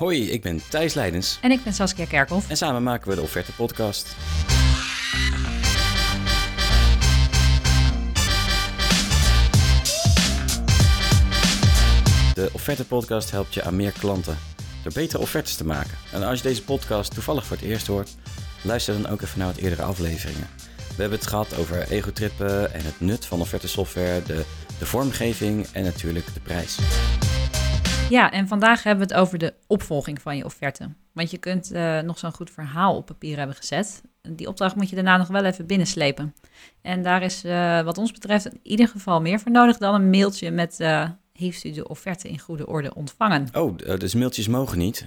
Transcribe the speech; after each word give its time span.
Hoi, 0.00 0.30
ik 0.30 0.42
ben 0.42 0.60
Thijs 0.68 0.94
Leidens 0.94 1.38
En 1.42 1.50
ik 1.50 1.64
ben 1.64 1.72
Saskia 1.72 2.04
Kerkhoff. 2.04 2.50
en 2.50 2.56
samen 2.56 2.82
maken 2.82 3.08
we 3.08 3.14
de 3.14 3.20
Offerte 3.20 3.52
Podcast. 3.52 4.16
De 12.34 12.48
Offerte 12.52 12.84
Podcast 12.84 13.30
helpt 13.30 13.54
je 13.54 13.62
aan 13.62 13.76
meer 13.76 13.92
klanten 13.92 14.38
door 14.82 14.92
betere 14.92 15.22
offertes 15.22 15.56
te 15.56 15.66
maken. 15.66 15.98
En 16.12 16.22
als 16.22 16.36
je 16.36 16.48
deze 16.48 16.64
podcast 16.64 17.14
toevallig 17.14 17.46
voor 17.46 17.56
het 17.56 17.66
eerst 17.66 17.86
hoort, 17.86 18.10
luister 18.62 19.02
dan 19.02 19.12
ook 19.12 19.22
even 19.22 19.38
naar 19.38 19.48
wat 19.48 19.56
eerdere 19.56 19.82
afleveringen. 19.82 20.48
We 20.96 21.00
hebben 21.00 21.18
het 21.18 21.28
gehad 21.28 21.56
over 21.56 21.90
egotrippen 21.90 22.72
en 22.72 22.84
het 22.84 23.00
nut 23.00 23.26
van 23.26 23.40
offerte 23.40 23.68
software, 23.68 24.22
de, 24.22 24.44
de 24.78 24.86
vormgeving 24.86 25.66
en 25.72 25.84
natuurlijk 25.84 26.34
de 26.34 26.40
prijs. 26.40 26.78
Ja, 28.10 28.30
en 28.30 28.48
vandaag 28.48 28.82
hebben 28.82 29.06
we 29.08 29.14
het 29.14 29.22
over 29.22 29.38
de 29.38 29.54
opvolging 29.66 30.22
van 30.22 30.36
je 30.36 30.44
offerte. 30.44 30.88
Want 31.12 31.30
je 31.30 31.38
kunt 31.38 31.70
eh, 31.72 32.00
nog 32.00 32.18
zo'n 32.18 32.32
goed 32.32 32.50
verhaal 32.50 32.96
op 32.96 33.06
papier 33.06 33.36
hebben 33.38 33.56
gezet. 33.56 34.02
Die 34.28 34.48
opdracht 34.48 34.74
moet 34.76 34.88
je 34.88 34.94
daarna 34.94 35.16
nog 35.16 35.28
wel 35.28 35.44
even 35.44 35.66
binnenslepen. 35.66 36.34
En 36.82 37.02
daar 37.02 37.22
is 37.22 37.44
eh, 37.44 37.82
wat 37.82 37.98
ons 37.98 38.12
betreft 38.12 38.46
in 38.46 38.60
ieder 38.62 38.88
geval 38.88 39.20
meer 39.20 39.40
voor 39.40 39.50
nodig 39.50 39.78
dan 39.78 39.94
een 39.94 40.10
mailtje 40.10 40.50
met... 40.50 40.80
eh, 40.80 41.08
heeft 41.32 41.64
u 41.64 41.70
de 41.70 41.88
offerte 41.88 42.28
in 42.28 42.38
goede 42.38 42.66
orde 42.66 42.94
ontvangen? 42.94 43.48
Oh, 43.52 43.76
dus 43.76 44.14
mailtjes 44.14 44.48
mogen 44.48 44.78
niet. 44.78 45.06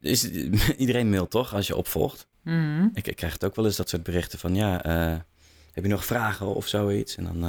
Is, 0.00 0.30
iedereen 0.76 1.10
mailt 1.10 1.30
toch 1.30 1.54
als 1.54 1.66
je 1.66 1.76
opvolgt? 1.76 2.26
Mhm. 2.42 2.88
Ik, 2.92 3.06
ik 3.06 3.16
krijg 3.16 3.32
het 3.32 3.44
ook 3.44 3.56
wel 3.56 3.64
eens 3.64 3.76
dat 3.76 3.88
soort 3.88 4.02
berichten 4.02 4.38
van 4.38 4.54
ja, 4.54 4.80
heb 5.72 5.84
je 5.84 5.88
nog 5.90 6.04
vragen 6.04 6.54
of 6.54 6.66
zoiets? 6.66 7.16
En 7.16 7.24
dan 7.24 7.40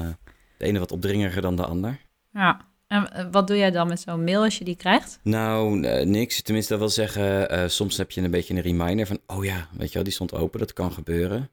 de 0.58 0.66
ene 0.66 0.80
wat 0.80 0.92
opdringeriger 0.92 1.42
dan 1.42 1.56
de 1.56 1.66
ander. 1.66 2.00
Ja, 2.34 2.69
en 2.90 3.14
eh, 3.14 3.26
wat 3.32 3.48
doe 3.48 3.58
jij 3.58 3.72
dan 3.72 3.88
met 3.88 4.00
zo'n 4.00 4.24
mail 4.24 4.44
als 4.44 4.58
je 4.58 4.64
die 4.64 4.76
krijgt? 4.76 5.20
Nou, 5.24 5.84
eh, 5.84 6.06
niks. 6.06 6.42
Tenminste, 6.42 6.72
dat 6.72 6.82
wil 6.82 6.90
zeggen, 6.90 7.50
eh, 7.50 7.68
soms 7.68 7.98
heb 7.98 8.12
je 8.12 8.22
een 8.22 8.32
beetje 8.32 8.54
een 8.54 8.62
reminder 8.62 9.08
van, 9.08 9.20
oh 9.28 9.46
ja, 9.46 9.68
weet 9.78 9.88
je 9.88 9.94
wel, 9.94 10.04
die 10.04 10.14
stond 10.14 10.34
open, 10.34 10.60
dat 10.60 10.74
kan 10.74 10.92
gebeuren. 10.92 11.50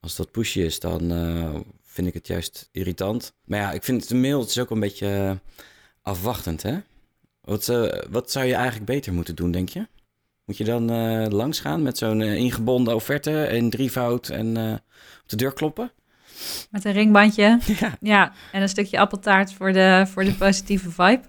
Als 0.00 0.16
dat 0.16 0.30
pushy 0.30 0.60
is, 0.60 0.80
dan 0.80 1.00
vind 1.82 2.06
ik 2.06 2.14
het 2.14 2.26
juist 2.26 2.68
irritant. 2.72 3.32
Maar 3.44 3.60
ja, 3.60 3.72
ik 3.72 3.82
vind 3.82 4.08
de 4.08 4.14
mail, 4.14 4.40
het 4.40 4.48
is 4.48 4.58
ook 4.58 4.70
een 4.70 4.80
beetje 4.80 5.38
afwachtend, 6.02 6.62
hè? 6.62 6.78
Wat, 7.40 7.66
wat 8.10 8.30
zou 8.30 8.46
je 8.46 8.54
eigenlijk 8.54 8.84
beter 8.84 9.12
moeten 9.12 9.34
doen, 9.34 9.50
denk 9.50 9.68
je? 9.68 9.86
Moet 10.44 10.56
je 10.56 10.64
dan 10.64 10.88
langs 11.34 11.60
gaan 11.60 11.82
met 11.82 11.98
zo'n 11.98 12.22
ingebonden 12.22 12.94
offerte 12.94 13.48
in 13.50 13.70
drievoud 13.70 14.28
en 14.28 14.56
op 15.22 15.28
de 15.28 15.36
deur 15.36 15.52
kloppen? 15.52 15.92
Met 16.70 16.84
een 16.84 16.92
ringbandje? 16.92 17.58
Ja. 17.80 17.96
Ja, 18.00 18.32
en 18.52 18.62
een 18.62 18.68
stukje 18.68 18.98
appeltaart 18.98 19.52
voor 19.52 19.72
de, 19.72 20.04
voor 20.08 20.24
de 20.24 20.34
positieve 20.34 20.90
vibe. 20.90 21.22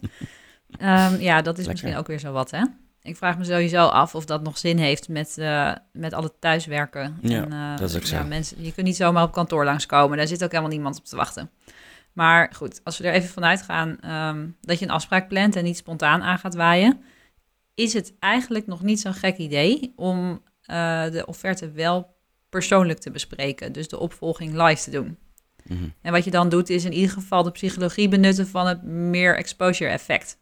Ehm, 0.78 1.22
ja, 1.22 1.42
dat 1.42 1.58
is 1.58 1.66
Lekker. 1.66 1.68
misschien 1.68 1.96
ook 1.96 2.08
weer 2.08 2.20
zo 2.20 2.32
wat, 2.32 2.52
hè? 2.52 2.62
Ik 3.02 3.16
vraag 3.18 3.38
me 3.38 3.44
sowieso 3.44 3.86
af 3.86 4.16
of 4.16 4.26
dat 4.26 4.44
nog 4.44 4.58
zin 4.58 4.78
heeft 4.78 5.10
met, 5.10 5.38
eh, 5.38 5.72
met 5.92 6.14
al 6.14 6.24
het 6.24 6.42
thuiswerken. 6.42 7.18
Ja, 7.22 7.44
en, 7.44 7.54
eh, 7.54 7.78
dat 7.78 7.90
is 7.90 7.96
ook 7.96 8.06
zo. 8.06 8.16
Ja, 8.16 8.24
mensen, 8.24 8.64
je 8.64 8.74
kunt 8.74 8.86
niet 8.86 8.96
zomaar 8.96 9.24
op 9.24 9.32
kantoor 9.32 9.66
langskomen. 9.66 10.18
Daar 10.18 10.28
zit 10.28 10.44
ook 10.44 10.52
helemaal 10.52 10.72
niemand 10.72 10.98
op 10.98 11.06
te 11.06 11.16
wachten. 11.16 11.50
Maar 12.14 12.52
goed, 12.56 12.82
als 12.84 12.98
we 12.98 13.08
er 13.08 13.14
even 13.14 13.30
vanuit 13.30 13.62
gaan 13.62 13.98
ehm, 14.00 14.48
dat 14.62 14.80
je 14.80 14.86
een 14.86 14.92
afspraak 14.92 15.28
plant 15.28 15.56
en 15.56 15.64
niet 15.64 15.78
spontaan 15.78 16.22
aan 16.22 16.40
gaat 16.40 16.56
waaien, 16.56 17.02
is 17.76 17.94
het 17.94 18.14
eigenlijk 18.20 18.68
nog 18.68 18.82
niet 18.82 19.00
zo'n 19.00 19.14
gek 19.14 19.38
idee 19.38 19.94
om 19.96 20.42
eh, 20.62 21.04
de 21.10 21.26
offerte 21.26 21.72
wel 21.72 22.17
persoonlijk 22.50 23.00
te 23.00 23.12
bespreken. 23.12 23.72
Dus 23.72 23.88
de 23.88 24.00
opvolging 24.00 24.54
live 24.54 24.84
te 24.84 24.92
doen. 24.92 25.18
Mhm. 25.64 25.90
En 26.02 26.12
wat 26.12 26.24
je 26.24 26.32
dan 26.32 26.50
doet, 26.50 26.70
is 26.70 26.86
in 26.86 26.94
ieder 26.94 27.12
geval 27.12 27.44
de 27.44 27.52
psychologie 27.52 28.08
benutten 28.08 28.48
van 28.48 28.68
het 28.68 28.84
meer 28.84 29.38
exposure 29.38 29.92
effect. 29.92 30.38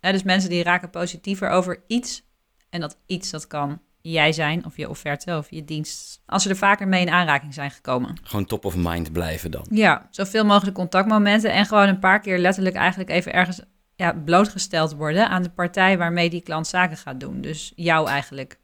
Dus 0.00 0.22
mensen 0.22 0.50
die 0.50 0.62
raken 0.62 0.90
positiever 0.90 1.48
over 1.48 1.82
iets. 1.86 2.22
En 2.70 2.80
dat 2.80 2.98
iets, 3.06 3.30
dat 3.30 3.46
kan 3.46 3.80
jij 4.10 4.32
zijn, 4.32 4.64
of 4.64 4.76
je 4.76 4.88
offerte, 4.88 5.36
of 5.36 5.50
je 5.50 5.64
dienst. 5.64 6.22
Als 6.26 6.42
ze 6.42 6.48
er 6.48 6.56
vaker 6.56 6.88
mee 6.88 7.00
in 7.00 7.10
aanraking 7.10 7.54
zijn 7.54 7.70
gekomen. 7.70 8.16
Gewoon 8.22 8.44
top 8.44 8.64
of 8.64 8.76
mind 8.76 9.12
blijven 9.12 9.50
dan. 9.50 9.66
Ja, 9.70 10.06
zoveel 10.10 10.44
mogelijk 10.44 10.76
contactmomenten. 10.76 11.52
En 11.52 11.66
gewoon 11.66 11.88
een 11.88 11.98
paar 11.98 12.20
keer 12.20 12.38
letterlijk 12.38 12.76
eigenlijk 12.76 13.10
even 13.10 13.32
ergens 13.32 13.60
ja, 13.94 14.12
blootgesteld 14.12 14.94
worden 14.94 15.28
aan 15.28 15.42
de 15.42 15.50
partij 15.50 15.98
waarmee 15.98 16.30
die 16.30 16.42
klant 16.42 16.66
zaken 16.66 16.96
gaat 16.96 17.20
doen. 17.20 17.40
Dus 17.40 17.72
jou 17.76 18.08
eigenlijk. 18.08 18.58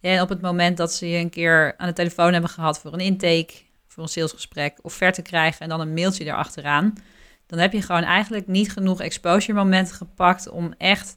En 0.00 0.20
op 0.20 0.28
het 0.28 0.40
moment 0.40 0.76
dat 0.76 0.92
ze 0.92 1.08
je 1.08 1.18
een 1.18 1.30
keer 1.30 1.74
aan 1.76 1.86
de 1.86 1.92
telefoon 1.92 2.32
hebben 2.32 2.50
gehad 2.50 2.80
voor 2.80 2.92
een 2.92 3.00
intake, 3.00 3.54
voor 3.86 4.02
een 4.02 4.08
salesgesprek, 4.08 4.78
offerte 4.82 5.22
krijgen 5.22 5.60
en 5.60 5.68
dan 5.68 5.80
een 5.80 5.94
mailtje 5.94 6.24
erachteraan, 6.24 6.92
dan 7.46 7.58
heb 7.58 7.72
je 7.72 7.82
gewoon 7.82 8.02
eigenlijk 8.02 8.46
niet 8.46 8.72
genoeg 8.72 9.00
exposure 9.00 9.58
momenten 9.58 9.94
gepakt 9.94 10.48
om 10.48 10.74
echt 10.78 11.16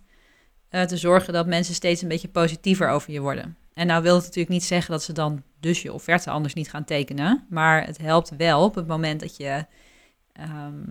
eh, 0.70 0.82
te 0.82 0.98
zorgen 0.98 1.34
dat 1.34 1.48
mensen 1.48 1.74
steeds 1.74 2.02
een 2.02 2.08
beetje 2.08 2.28
positiever 2.28 2.90
over 2.90 3.12
je 3.12 3.20
worden. 3.20 3.58
En 3.74 3.88
nou 3.88 4.04
wil 4.04 4.16
het 4.16 4.24
natuurlijk 4.24 4.54
niet 4.54 4.64
zeggen 4.64 4.92
dat 4.92 5.04
ze 5.04 5.14
dan 5.14 5.44
dus 5.60 5.82
je 5.82 5.94
offerte 5.94 6.30
anders 6.30 6.54
niet 6.54 6.70
gaan 6.70 6.84
tekenen, 6.84 7.46
maar 7.50 7.86
het 7.86 7.98
helpt 7.98 8.36
wel 8.38 8.64
op 8.64 8.76
het 8.76 8.88
moment 8.88 9.20
dat 9.20 9.38
je, 9.38 9.66
ehm, 10.34 10.84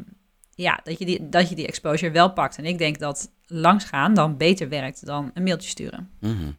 ja, 0.55 0.81
dat 0.85 0.99
je, 0.99 1.05
die, 1.05 1.29
dat 1.29 1.49
je 1.49 1.55
die 1.55 1.67
exposure 1.67 2.13
wel 2.13 2.33
pakt. 2.33 2.59
En 2.59 2.65
ik 2.65 2.79
denk 2.79 2.99
dat 2.99 3.33
langsgaan 3.47 4.15
dan 4.15 4.37
beter 4.37 4.69
werkt 4.69 5.07
dan 5.07 5.31
een 5.35 5.43
mailtje 5.43 5.69
sturen. 5.69 6.11
Mhm. 6.21 6.53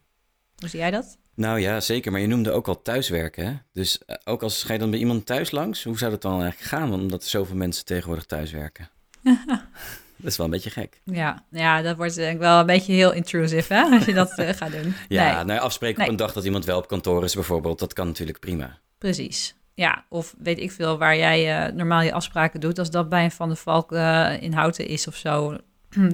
Hoe 0.56 0.68
zie 0.68 0.78
jij 0.78 0.90
dat? 0.90 1.18
Nou 1.34 1.60
ja, 1.60 1.80
zeker. 1.80 2.12
Maar 2.12 2.20
je 2.20 2.26
noemde 2.26 2.50
ook 2.50 2.68
al 2.68 2.82
thuiswerken. 2.82 3.46
Hè? 3.46 3.52
Dus 3.72 4.04
eh, 4.04 4.16
ook 4.24 4.42
als 4.42 4.62
ga 4.62 4.72
je 4.72 4.78
dan 4.78 4.90
bij 4.90 4.98
iemand 4.98 5.26
thuis 5.26 5.50
langs, 5.50 5.84
hoe 5.84 5.98
zou 5.98 6.10
dat 6.10 6.22
dan 6.22 6.42
eigenlijk 6.42 6.70
gaan? 6.70 6.92
Omdat 6.92 7.22
er 7.22 7.28
zoveel 7.28 7.56
mensen 7.56 7.84
tegenwoordig 7.84 8.24
thuiswerken. 8.24 8.88
dat 10.16 10.30
is 10.30 10.36
wel 10.36 10.46
een 10.46 10.52
beetje 10.52 10.70
gek. 10.70 11.00
Ja, 11.04 11.44
ja 11.50 11.82
dat 11.82 11.96
wordt 11.96 12.14
denk 12.14 12.34
ik 12.34 12.38
wel 12.40 12.60
een 12.60 12.66
beetje 12.66 12.92
heel 12.92 13.12
intrusive 13.12 13.74
hè, 13.74 13.82
als 13.82 14.04
je 14.04 14.12
dat 14.12 14.30
eh, 14.38 14.48
gaat 14.58 14.72
doen. 14.72 14.94
Ja, 15.08 15.34
Nee, 15.36 15.44
nou 15.44 15.60
afspreken 15.60 15.96
Nee. 15.98 16.06
op 16.06 16.12
een 16.12 16.18
dag 16.18 16.32
dat 16.32 16.44
iemand 16.44 16.64
wel 16.64 16.78
op 16.78 16.88
kantoor 16.88 17.24
is 17.24 17.34
bijvoorbeeld, 17.34 17.78
dat 17.78 17.92
kan 17.92 18.06
natuurlijk 18.06 18.38
prima. 18.40 18.78
precies. 18.98 19.54
Ja, 19.74 20.04
of 20.08 20.34
weet 20.38 20.58
ik 20.58 20.72
veel, 20.72 20.98
waar 20.98 21.16
jij 21.16 21.66
eh, 21.66 21.72
normaal 21.72 22.00
je 22.02 22.12
afspraken 22.12 22.60
doet, 22.60 22.78
als 22.78 22.90
dat 22.90 23.08
bij 23.08 23.24
een 23.24 23.30
Van 23.30 23.48
de 23.48 23.56
Valk 23.56 23.92
eh, 23.92 24.32
in 24.42 24.52
Houten 24.52 24.86
is 24.86 25.06
of 25.06 25.16
zo, 25.16 25.56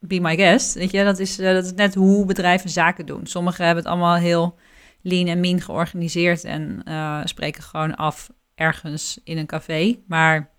be 0.00 0.20
my 0.20 0.36
guest. 0.36 0.74
Weet 0.74 0.90
je, 0.90 1.04
dat 1.04 1.18
is, 1.18 1.38
eh, 1.38 1.54
dat 1.54 1.64
is 1.64 1.72
net 1.72 1.94
hoe 1.94 2.24
bedrijven 2.24 2.70
zaken 2.70 3.06
doen. 3.06 3.26
Sommigen 3.26 3.64
hebben 3.64 3.84
het 3.84 3.92
allemaal 3.92 4.16
heel 4.16 4.58
lean 5.02 5.26
en 5.26 5.40
mean 5.40 5.60
georganiseerd 5.60 6.44
en 6.44 6.80
eh, 6.84 7.20
spreken 7.24 7.62
gewoon 7.62 7.94
af 7.94 8.30
ergens 8.54 9.20
in 9.24 9.38
een 9.38 9.46
café. 9.46 9.98
Maar 10.06 10.50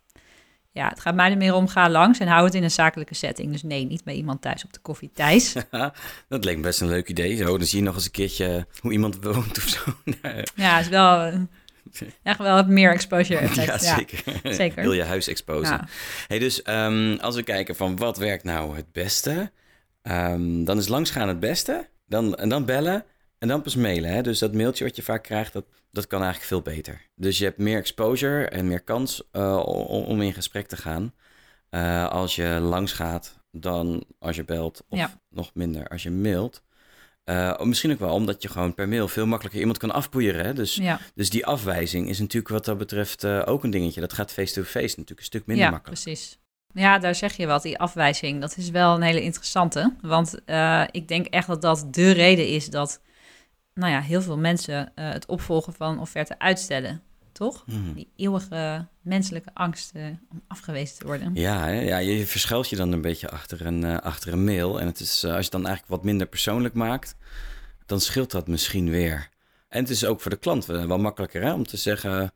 ja, 0.72 0.88
het 0.88 1.00
gaat 1.00 1.16
mij 1.16 1.32
er 1.32 1.38
meer 1.38 1.54
om, 1.54 1.68
ga 1.68 1.90
langs 1.90 2.20
en 2.20 2.28
hou 2.28 2.46
het 2.46 2.56
in 2.56 2.64
een 2.64 2.72
zakelijke 2.72 3.16
setting. 3.16 3.52
Dus 3.52 3.64
nee, 3.64 3.86
niet 3.86 4.04
bij 4.04 4.14
iemand 4.14 4.42
thuis 4.42 4.66
op 4.66 4.74
de 4.74 4.80
koffie. 4.80 5.12
Thijs? 5.14 5.56
dat 6.28 6.46
leek 6.46 6.56
me 6.56 6.62
best 6.62 6.82
een 6.82 6.88
leuk 6.88 7.10
idee. 7.10 7.36
Zo, 7.36 7.58
dan 7.58 7.68
zie 7.68 7.80
je 7.80 7.86
nog 7.86 7.96
eens 7.96 8.06
een 8.06 8.12
keertje 8.12 8.68
hoe 8.80 8.92
iemand 8.92 9.24
woont 9.24 9.58
of 9.58 9.68
zo. 9.68 9.82
Ja, 10.56 10.76
het 10.76 10.86
is 10.86 10.90
wel 10.90 11.48
echt 12.24 12.38
wel 12.40 12.64
meer 12.64 12.92
exposure 12.92 13.40
effect. 13.40 13.68
ja, 13.86 13.96
zeker. 13.96 14.54
zeker. 14.54 14.82
Wil 14.84 14.94
je 14.94 15.04
huis 15.04 15.28
exposen. 15.28 15.76
Ja. 15.76 15.88
Hey, 16.28 16.40
dus 16.40 16.62
ehm, 16.62 17.18
als 17.22 17.36
we 17.36 17.44
kijken 17.44 17.76
van 17.76 17.98
wat 17.98 18.18
werkt 18.18 18.44
nou 18.44 18.76
het 18.76 18.92
beste, 18.92 19.52
ehm, 20.02 20.64
dan 20.64 20.78
is 20.78 20.88
langsgaan 20.88 21.28
het 21.28 21.40
beste. 21.40 21.90
Dan, 22.06 22.36
en 22.36 22.50
dan 22.50 22.66
bellen 22.66 23.06
en 23.38 23.48
dan 23.48 23.62
pas 23.62 23.76
mailen. 23.76 24.10
Hè? 24.12 24.22
Dus 24.22 24.40
dat 24.40 24.54
mailtje 24.54 24.84
wat 24.84 24.96
je 24.96 25.02
vaak 25.04 25.24
krijgt, 25.24 25.54
dat, 25.54 25.66
dat 25.92 26.08
kan 26.08 26.22
eigenlijk 26.24 26.50
veel 26.52 26.74
beter. 26.74 27.02
Dus 27.16 27.38
je 27.38 27.44
hebt 27.44 27.58
meer 27.58 27.78
exposure 27.78 28.46
en 28.46 28.68
meer 28.68 28.82
kans 28.82 29.24
eh, 29.32 29.58
om, 29.66 30.04
om 30.04 30.22
in 30.22 30.34
gesprek 30.34 30.68
te 30.68 30.78
gaan. 30.78 31.14
eh, 31.70 32.08
als 32.10 32.36
je 32.36 32.48
langs 32.62 32.92
gaat 32.92 33.38
dan 33.52 34.04
als 34.20 34.36
je 34.36 34.44
belt. 34.44 34.84
Of 34.90 35.00
Ja. 35.00 35.22
nog 35.30 35.52
minder 35.54 35.88
als 35.88 36.04
je 36.04 36.12
mailt. 36.12 36.64
Eh, 37.29 37.59
misschien 37.59 37.91
ook 37.91 38.00
wel 38.00 38.13
omdat 38.13 38.41
je 38.41 38.50
gewoon 38.50 38.73
per 38.73 38.90
mail 38.90 39.07
veel 39.07 39.25
makkelijker 39.25 39.59
iemand 39.59 39.78
kan 39.78 39.91
afpoeieren. 39.91 40.45
Hè? 40.45 40.53
Dus, 40.53 40.75
Ja, 40.75 41.00
dus 41.16 41.29
die 41.29 41.45
afwijzing 41.45 42.09
is 42.09 42.19
natuurlijk 42.19 42.53
wat 42.53 42.66
dat 42.66 42.78
betreft 42.78 43.23
eh, 43.23 43.41
ook 43.45 43.63
een 43.63 43.69
dingetje. 43.69 44.01
Dat 44.01 44.13
gaat 44.13 44.31
face-to-face 44.31 44.88
natuurlijk 44.88 45.19
een 45.19 45.25
stuk 45.25 45.45
minder 45.45 45.66
ja 45.66 45.72
makkelijk. 45.72 46.01
precies. 46.01 46.40
Ja, 46.73 47.00
daar 47.00 47.16
zeg 47.16 47.34
je 47.34 47.47
wat, 47.47 47.62
die 47.62 47.79
afwijzing. 47.79 48.41
Dat 48.41 48.57
is 48.57 48.69
wel 48.69 48.95
een 48.95 49.01
hele 49.01 49.22
interessante. 49.22 49.95
Want 50.01 50.45
eh, 50.45 50.84
ik 50.91 51.07
denk 51.07 51.25
echt 51.25 51.47
dat 51.47 51.62
dat 51.62 51.85
de 51.91 52.11
reden 52.11 52.47
is 52.47 52.70
dat 52.70 53.02
nou 53.73 53.91
ja, 53.91 54.02
heel 54.02 54.22
veel 54.22 54.37
mensen 54.37 54.91
het 54.96 55.25
opvolgen 55.25 55.73
van 55.73 55.99
offerte 55.99 56.40
uitstellen. 56.40 57.02
Toch? 57.40 57.64
Mhm. 57.66 57.94
Die 57.94 58.12
eeuwige 58.16 58.88
menselijke 59.02 59.50
angst 59.53 59.91
eh, 59.94 60.06
om 60.32 60.41
afgewezen 60.47 60.97
te 60.97 61.06
worden. 61.06 61.32
Ja, 61.36 61.66
hè? 61.66 61.82
ja, 61.82 61.97
je 61.97 62.26
verschuilt 62.26 62.70
je 62.70 62.76
dan 62.76 62.91
een 62.91 63.02
beetje 63.02 63.30
achter 63.30 63.66
een, 63.66 63.84
eh, 63.84 63.97
achter 63.97 64.34
een 64.34 64.44
mail. 64.44 64.80
En 64.80 64.86
het 64.86 65.00
is, 65.00 65.24
eh, 65.24 65.30
als 65.30 65.38
je 65.38 65.44
het 65.44 65.52
dan 65.52 65.66
eigenlijk 65.66 65.96
wat 65.96 66.03
minder 66.03 66.28
persoonlijk 66.28 66.74
maakt, 66.74 67.16
dan 67.86 68.02
scheelt 68.02 68.32
dat 68.32 68.47
misschien 68.47 68.90
weer. 68.90 69.30
En 69.70 69.82
het 69.82 69.90
is 69.90 70.06
ook 70.06 70.22
voor 70.22 70.32
de 70.32 70.38
klant 70.38 70.66
wel 70.66 71.00
makkelijker 71.00 71.41
hè? 71.41 71.53
om 71.53 71.66
te 71.66 71.78
zeggen 71.78 72.32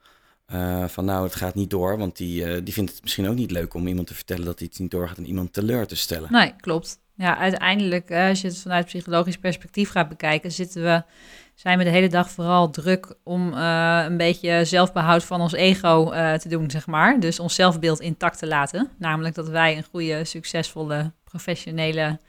van 0.88 1.06
nou, 1.06 1.24
het 1.24 1.36
gaat 1.36 1.56
niet 1.56 1.70
door. 1.70 1.98
Want 1.98 2.18
die, 2.18 2.46
eh, 2.46 2.62
die 2.64 2.74
vindt 2.74 2.92
het 2.92 3.02
misschien 3.02 3.28
ook 3.28 3.36
niet 3.36 3.52
leuk 3.52 3.74
om 3.74 3.88
iemand 3.88 4.08
te 4.08 4.14
vertellen 4.14 4.46
dat 4.46 4.62
iets 4.62 4.80
niet 4.80 4.92
doorgaat 4.92 5.18
en 5.18 5.28
iemand 5.28 5.54
teleur 5.54 5.88
te 5.88 5.96
stellen. 5.96 6.32
Nee, 6.32 6.54
klopt. 6.60 7.00
Ja, 7.16 7.38
uiteindelijk, 7.38 8.12
als 8.12 8.42
je 8.42 8.48
het 8.48 8.58
vanuit 8.58 8.86
psychologisch 8.86 9.38
perspectief 9.38 9.90
gaat 9.90 10.10
bekijken, 10.10 10.52
zitten 10.52 10.84
we, 10.84 11.04
zijn 11.54 11.78
we 11.78 11.84
de 11.84 11.90
hele 11.90 12.10
dag 12.10 12.30
vooral 12.30 12.70
druk 12.70 13.16
om 13.24 13.54
eh, 13.54 14.04
een 14.06 14.18
beetje 14.18 14.66
zelfbehoud 14.66 15.24
van 15.24 15.42
ons 15.42 15.54
ego 15.54 16.12
eh, 16.12 16.34
te 16.34 16.50
doen, 16.50 16.72
zeg 16.72 16.88
maar. 16.88 17.20
Dus 17.20 17.40
ons 17.40 17.56
zelfbeeld 17.56 18.00
intact 18.00 18.40
te 18.40 18.48
laten. 18.48 18.90
Namelijk 18.98 19.36
dat 19.36 19.48
wij 19.48 19.78
een 19.78 19.86
goede, 19.92 20.26
succesvolle, 20.26 21.12
professionele 21.24 22.20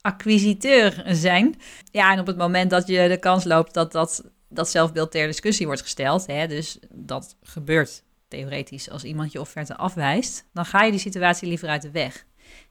acquisiteur 0.00 1.02
zijn. 1.06 1.54
Ja, 1.90 2.12
en 2.12 2.20
op 2.20 2.26
het 2.26 2.36
moment 2.36 2.70
dat 2.70 2.86
je 2.86 3.08
de 3.08 3.18
kans 3.18 3.44
loopt 3.44 3.74
dat 3.74 3.92
dat, 3.92 4.24
dat 4.48 4.68
zelfbeeld 4.68 5.10
ter 5.10 5.26
discussie 5.26 5.66
wordt 5.66 5.82
gesteld, 5.82 6.26
hè, 6.26 6.46
dus 6.46 6.78
dat 6.90 7.36
gebeurt 7.42 8.02
theoretisch 8.28 8.90
als 8.90 9.04
iemand 9.04 9.32
je 9.32 9.40
offerte 9.40 9.76
afwijst, 9.76 10.44
dan 10.52 10.64
ga 10.64 10.82
je 10.82 10.90
die 10.90 11.00
situatie 11.00 11.48
liever 11.48 11.68
uit 11.68 11.82
de 11.82 11.90
weg. 11.90 12.24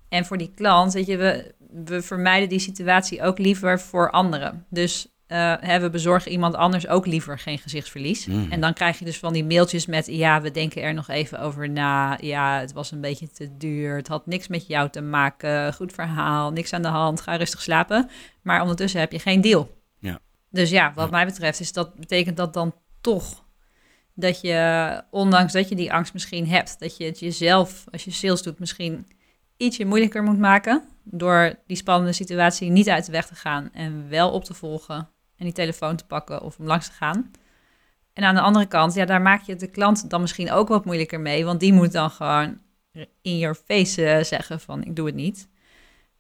En 0.10 0.26
voor 0.26 0.38
die 0.38 0.52
klant, 0.56 0.94
weet 0.94 1.06
je, 1.06 1.18
we, 1.18 1.54
we 1.86 2.02
vermijden 2.02 2.50
die 2.50 2.60
situatie 2.60 3.24
ook 3.24 3.38
liever 3.38 3.80
voor 3.80 4.12
anderen. 4.12 4.66
Dus 4.70 5.08
uh, 5.32 5.76
we 5.76 5.90
bezorgen 5.92 6.32
iemand 6.32 6.56
anders 6.56 6.88
ook 6.88 7.06
liever 7.06 7.40
geen 7.40 7.58
gezichtsverlies. 7.58 8.26
Mm. 8.26 8.48
En 8.50 8.62
dan 8.62 8.74
krijg 8.74 9.00
je 9.00 9.06
dus 9.06 9.20
van 9.20 9.34
die 9.34 9.46
mailtjes 9.46 9.86
met... 9.86 10.06
ja, 10.06 10.42
we 10.42 10.52
denken 10.52 10.82
er 10.82 10.94
nog 10.94 11.08
even 11.08 11.40
over 11.40 11.70
na. 11.70 12.18
Ja, 12.22 12.60
het 12.60 12.74
was 12.74 12.92
een 12.92 13.02
beetje 13.02 13.30
te 13.32 13.58
duur. 13.58 13.96
Het 13.96 14.08
had 14.08 14.26
niks 14.26 14.48
met 14.48 14.68
jou 14.68 14.90
te 14.90 15.02
maken. 15.02 15.74
Goed 15.74 15.94
verhaal, 15.94 16.52
niks 16.52 16.74
aan 16.74 16.82
de 16.82 16.88
hand. 16.88 17.22
Ga 17.22 17.36
rustig 17.36 17.62
slapen. 17.62 18.10
Maar 18.42 18.62
ondertussen 18.62 19.00
heb 19.00 19.12
je 19.12 19.20
geen 19.20 19.42
deal. 19.42 19.78
Ja. 20.00 20.20
Dus 20.50 20.70
ja, 20.70 20.92
wat 20.96 21.12
mij 21.12 21.26
betreft 21.26 21.60
is 21.60 21.74
dat, 21.74 21.96
betekent 21.96 22.38
dat 22.38 22.54
dan 22.54 22.76
toch... 23.02 23.46
dat 24.14 24.42
je, 24.42 25.04
ondanks 25.12 25.54
dat 25.54 25.70
je 25.70 25.76
die 25.76 25.94
angst 25.94 26.14
misschien 26.14 26.48
hebt... 26.48 26.80
dat 26.80 26.98
je 26.98 27.06
het 27.06 27.20
jezelf, 27.20 27.84
als 27.92 28.04
je 28.04 28.12
sales 28.12 28.42
doet, 28.42 28.60
misschien 28.60 29.08
ietsje 29.58 29.86
moeilijker 29.86 30.24
moet 30.24 30.40
maken... 30.40 30.84
door 31.04 31.56
die 31.68 31.78
spannende 31.78 32.14
situatie 32.14 32.70
niet 32.70 32.90
uit 32.90 33.06
de 33.06 33.12
weg 33.12 33.28
te 33.28 33.36
gaan... 33.36 33.70
en 33.74 34.10
wel 34.10 34.32
op 34.32 34.44
te 34.44 34.54
volgen 34.54 35.10
en 35.42 35.48
die 35.48 35.56
telefoon 35.56 35.96
te 35.96 36.06
pakken 36.06 36.42
of 36.42 36.60
om 36.60 36.66
langs 36.66 36.86
te 36.86 36.94
gaan. 36.94 37.32
En 38.14 38.24
aan 38.24 38.36
de 38.36 38.42
andere 38.42 38.66
kant, 38.66 38.94
ja, 38.94 39.06
daar 39.06 39.22
maak 39.22 39.42
je 39.42 39.56
de 39.56 39.68
klant 39.68 40.10
dan 40.10 40.22
misschien 40.22 40.52
ook 40.52 40.68
wat 40.68 40.86
moeilijker 40.86 41.20
mee, 41.20 41.46
want 41.46 41.60
die 41.60 41.74
moet 41.74 41.92
dan 41.92 42.10
gewoon 42.10 42.60
in 43.22 43.38
your 43.38 43.56
face 43.56 44.06
eh, 44.06 44.24
zeggen 44.24 44.60
van 44.60 44.84
ik 44.84 44.96
doe 44.96 45.06
het 45.06 45.16
niet. 45.16 45.50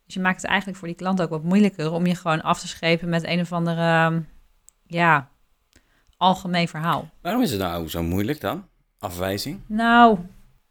Dus 0.05 0.13
je 0.13 0.19
maakt 0.19 0.41
het 0.41 0.49
eigenlijk 0.49 0.79
voor 0.79 0.87
die 0.87 0.97
klant 0.97 1.21
ook 1.21 1.29
wat 1.29 1.43
moeilijker 1.43 1.91
om 1.91 2.05
je 2.05 2.15
gewoon 2.15 2.41
af 2.41 2.59
te 2.59 2.67
schepen 2.67 3.09
met 3.09 3.23
een 3.23 3.39
of 3.39 3.51
andere, 3.51 4.23
ja, 4.85 5.29
algemeen 6.17 6.67
verhaal. 6.67 7.09
Waarom 7.21 7.41
is 7.41 7.51
het 7.51 7.59
nou 7.59 7.89
zo 7.89 8.03
moeilijk 8.03 8.41
dan? 8.41 8.67
Afwijzing? 8.99 9.59
Nou, 9.65 10.19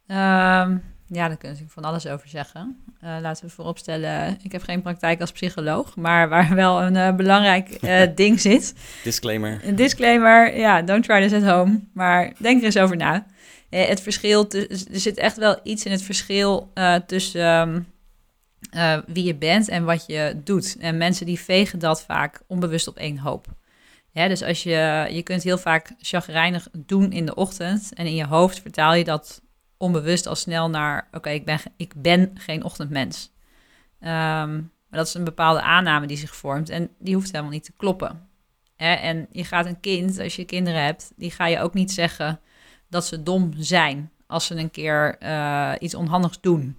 ehm, 0.06 0.78
ja, 1.12 1.28
daar 1.28 1.36
kun 1.36 1.50
je 1.50 1.64
van 1.66 1.84
alles 1.84 2.06
over 2.06 2.28
zeggen. 2.28 2.82
Uh, 3.04 3.16
laten 3.20 3.44
we 3.44 3.50
vooropstellen, 3.50 4.38
ik 4.42 4.52
heb 4.52 4.62
geen 4.62 4.82
praktijk 4.82 5.20
als 5.20 5.32
psycholoog, 5.32 5.96
maar 5.96 6.28
waar 6.28 6.54
wel 6.64 6.82
een 6.82 6.94
uh, 6.94 7.14
belangrijk 7.14 7.82
uh, 7.82 8.02
ding 8.14 8.40
zit. 8.40 8.74
Disclaimer. 9.02 9.60
Een 9.64 9.76
disclaimer, 9.76 10.58
ja, 10.58 10.82
don't 10.82 11.04
try 11.04 11.28
this 11.28 11.42
at 11.42 11.50
home. 11.50 11.80
Maar 11.94 12.32
denk 12.38 12.58
er 12.58 12.64
eens 12.64 12.78
over 12.78 12.96
na. 12.96 13.26
het 13.70 14.00
verschil, 14.00 14.50
er 14.50 15.00
zit 15.00 15.16
echt 15.16 15.36
wel 15.36 15.60
iets 15.62 15.84
in 15.84 15.92
het 15.92 16.02
verschil 16.02 16.72
tussen 17.06 17.86
um, 18.76 19.02
wie 19.06 19.24
je 19.24 19.34
bent 19.34 19.68
en 19.68 19.84
wat 19.84 20.06
je 20.06 20.40
doet. 20.44 20.76
En 20.80 20.96
mensen 20.96 21.26
die 21.26 21.40
vegen 21.40 21.78
dat 21.78 22.02
vaak 22.02 22.40
onbewust 22.46 22.88
op 22.88 22.96
één 22.96 23.18
hoop. 23.18 23.46
Ja, 24.12 24.28
dus 24.28 24.42
als 24.42 24.62
je, 24.62 25.06
je 25.10 25.22
kunt 25.22 25.42
heel 25.42 25.58
vaak 25.58 25.92
chagrijnig 25.98 26.68
doen 26.72 27.12
in 27.12 27.26
de 27.26 27.34
ochtend 27.34 27.92
en 27.94 28.06
in 28.06 28.14
je 28.14 28.26
hoofd 28.26 28.60
vertaal 28.60 28.94
je 28.94 29.04
dat 29.04 29.42
onbewust 29.80 30.26
al 30.26 30.34
snel 30.34 30.70
naar: 30.70 31.08
oké, 31.12 31.30
ik, 31.30 31.44
ben, 31.44 31.60
ik 31.76 31.92
ben 31.96 32.30
geen 32.34 32.64
ochtendmens. 32.64 33.32
Um, 34.00 34.70
maar 34.88 34.98
dat 34.98 35.06
is 35.06 35.14
een 35.14 35.24
bepaalde 35.24 35.62
aanname 35.62 36.06
die 36.06 36.16
zich 36.16 36.36
vormt 36.36 36.68
en 36.68 36.90
die 36.98 37.14
hoeft 37.14 37.30
helemaal 37.30 37.52
niet 37.52 37.64
te 37.64 37.72
kloppen. 37.76 38.28
Hè? 38.76 38.92
En 38.92 39.26
je 39.30 39.44
gaat 39.44 39.66
een 39.66 39.80
kind, 39.80 40.18
als 40.18 40.36
je 40.36 40.44
kinderen 40.44 40.84
hebt, 40.84 41.12
die 41.16 41.30
ga 41.30 41.46
je 41.46 41.60
ook 41.60 41.74
niet 41.74 41.92
zeggen 41.92 42.40
dat 42.88 43.06
ze 43.06 43.22
dom 43.22 43.52
zijn 43.56 44.10
als 44.26 44.46
ze 44.46 44.54
een 44.54 44.70
keer 44.70 45.16
uh, 45.22 45.72
iets 45.78 45.94
onhandigs 45.94 46.40
doen. 46.40 46.78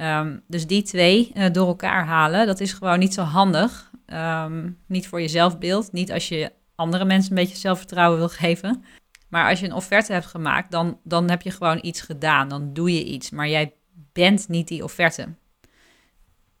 Um, 0.00 0.42
dus 0.46 0.66
die 0.66 0.82
twee 0.82 1.32
uh, 1.34 1.50
door 1.52 1.66
elkaar 1.66 2.06
halen, 2.06 2.46
dat 2.46 2.60
is 2.60 2.72
gewoon 2.72 2.98
niet 2.98 3.14
zo 3.14 3.22
handig. 3.22 3.90
Um, 4.06 4.78
niet 4.86 5.08
voor 5.08 5.20
je 5.20 5.28
zelfbeeld, 5.28 5.92
niet 5.92 6.12
als 6.12 6.28
je 6.28 6.52
andere 6.74 7.04
mensen 7.04 7.30
een 7.30 7.42
beetje 7.42 7.56
zelfvertrouwen 7.56 8.18
wil 8.18 8.28
geven. 8.28 8.84
Maar 9.32 9.48
als 9.48 9.60
je 9.60 9.66
een 9.66 9.72
offerte 9.72 10.12
hebt 10.12 10.26
gemaakt, 10.26 10.70
dan, 10.70 10.98
dan 11.04 11.30
heb 11.30 11.42
je 11.42 11.50
gewoon 11.50 11.78
iets 11.82 12.00
gedaan. 12.00 12.48
Dan 12.48 12.72
doe 12.72 12.94
je 12.94 13.04
iets. 13.04 13.30
Maar 13.30 13.48
jij 13.48 13.72
bent 14.12 14.48
niet 14.48 14.68
die 14.68 14.84
offerte. 14.84 15.28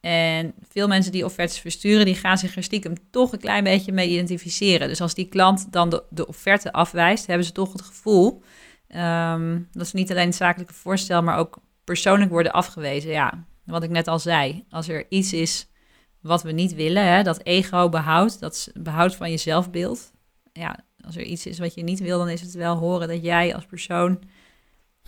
En 0.00 0.54
veel 0.68 0.88
mensen 0.88 1.12
die 1.12 1.24
offertes 1.24 1.58
versturen, 1.58 2.04
die 2.04 2.14
gaan 2.14 2.38
zich 2.38 2.56
er 2.56 2.62
stiekem 2.62 2.94
toch 3.10 3.32
een 3.32 3.38
klein 3.38 3.64
beetje 3.64 3.92
mee 3.92 4.08
identificeren. 4.08 4.88
Dus 4.88 5.00
als 5.00 5.14
die 5.14 5.28
klant 5.28 5.72
dan 5.72 5.90
de, 5.90 6.04
de 6.10 6.26
offerte 6.26 6.72
afwijst, 6.72 7.26
hebben 7.26 7.46
ze 7.46 7.52
toch 7.52 7.72
het 7.72 7.82
gevoel 7.82 8.42
um, 8.88 9.68
dat 9.72 9.86
ze 9.86 9.96
niet 9.96 10.10
alleen 10.10 10.26
het 10.26 10.34
zakelijke 10.34 10.74
voorstel, 10.74 11.22
maar 11.22 11.38
ook 11.38 11.58
persoonlijk 11.84 12.30
worden 12.30 12.52
afgewezen. 12.52 13.10
Ja, 13.10 13.44
wat 13.64 13.82
ik 13.82 13.90
net 13.90 14.08
al 14.08 14.18
zei. 14.18 14.64
Als 14.70 14.88
er 14.88 15.06
iets 15.08 15.32
is 15.32 15.68
wat 16.20 16.42
we 16.42 16.52
niet 16.52 16.74
willen, 16.74 17.04
hè, 17.04 17.22
dat 17.22 17.42
ego 17.42 17.88
behoudt, 17.88 18.40
dat 18.40 18.70
behoud 18.74 19.16
van 19.16 19.30
je 19.30 19.36
zelfbeeld. 19.36 20.12
Ja, 20.52 20.84
als 21.04 21.16
er 21.16 21.22
iets 21.22 21.46
is 21.46 21.58
wat 21.58 21.74
je 21.74 21.82
niet 21.82 22.00
wil, 22.00 22.18
dan 22.18 22.28
is 22.28 22.40
het 22.40 22.52
wel 22.52 22.76
horen 22.76 23.08
dat 23.08 23.22
jij 23.22 23.54
als 23.54 23.66
persoon 23.66 24.20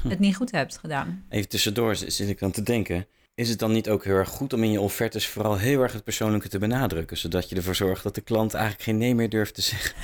hm. 0.03 0.09
het 0.09 0.19
niet 0.19 0.37
goed 0.37 0.51
hebt 0.51 0.79
gedaan. 0.79 1.25
Even 1.29 1.49
tussendoor 1.49 1.97
zit 1.97 2.29
ik 2.29 2.39
dan 2.39 2.51
te 2.51 2.63
denken. 2.63 3.07
Is 3.37 3.49
het 3.49 3.59
dan 3.59 3.73
niet 3.73 3.89
ook 3.89 4.05
heel 4.05 4.15
erg 4.15 4.29
goed 4.29 4.53
om 4.53 4.63
in 4.63 4.71
je 4.71 4.81
offertes 4.81 5.29
vooral 5.29 5.57
heel 5.57 5.83
erg 5.83 5.93
het 5.93 6.05
persoonlijke 6.05 6.49
te 6.49 6.59
benadrukken, 6.59 7.17
zodat 7.17 7.49
je 7.49 7.57
ervoor 7.57 7.75
zorgt 7.75 8.03
dat 8.03 8.15
de 8.15 8.21
klant 8.21 8.55
eigenlijk 8.55 8.85
geen 8.85 8.99
nee 8.99 9.15
meer 9.15 9.29
durft 9.29 9.55
te 9.55 9.63
zeggen? 9.63 9.95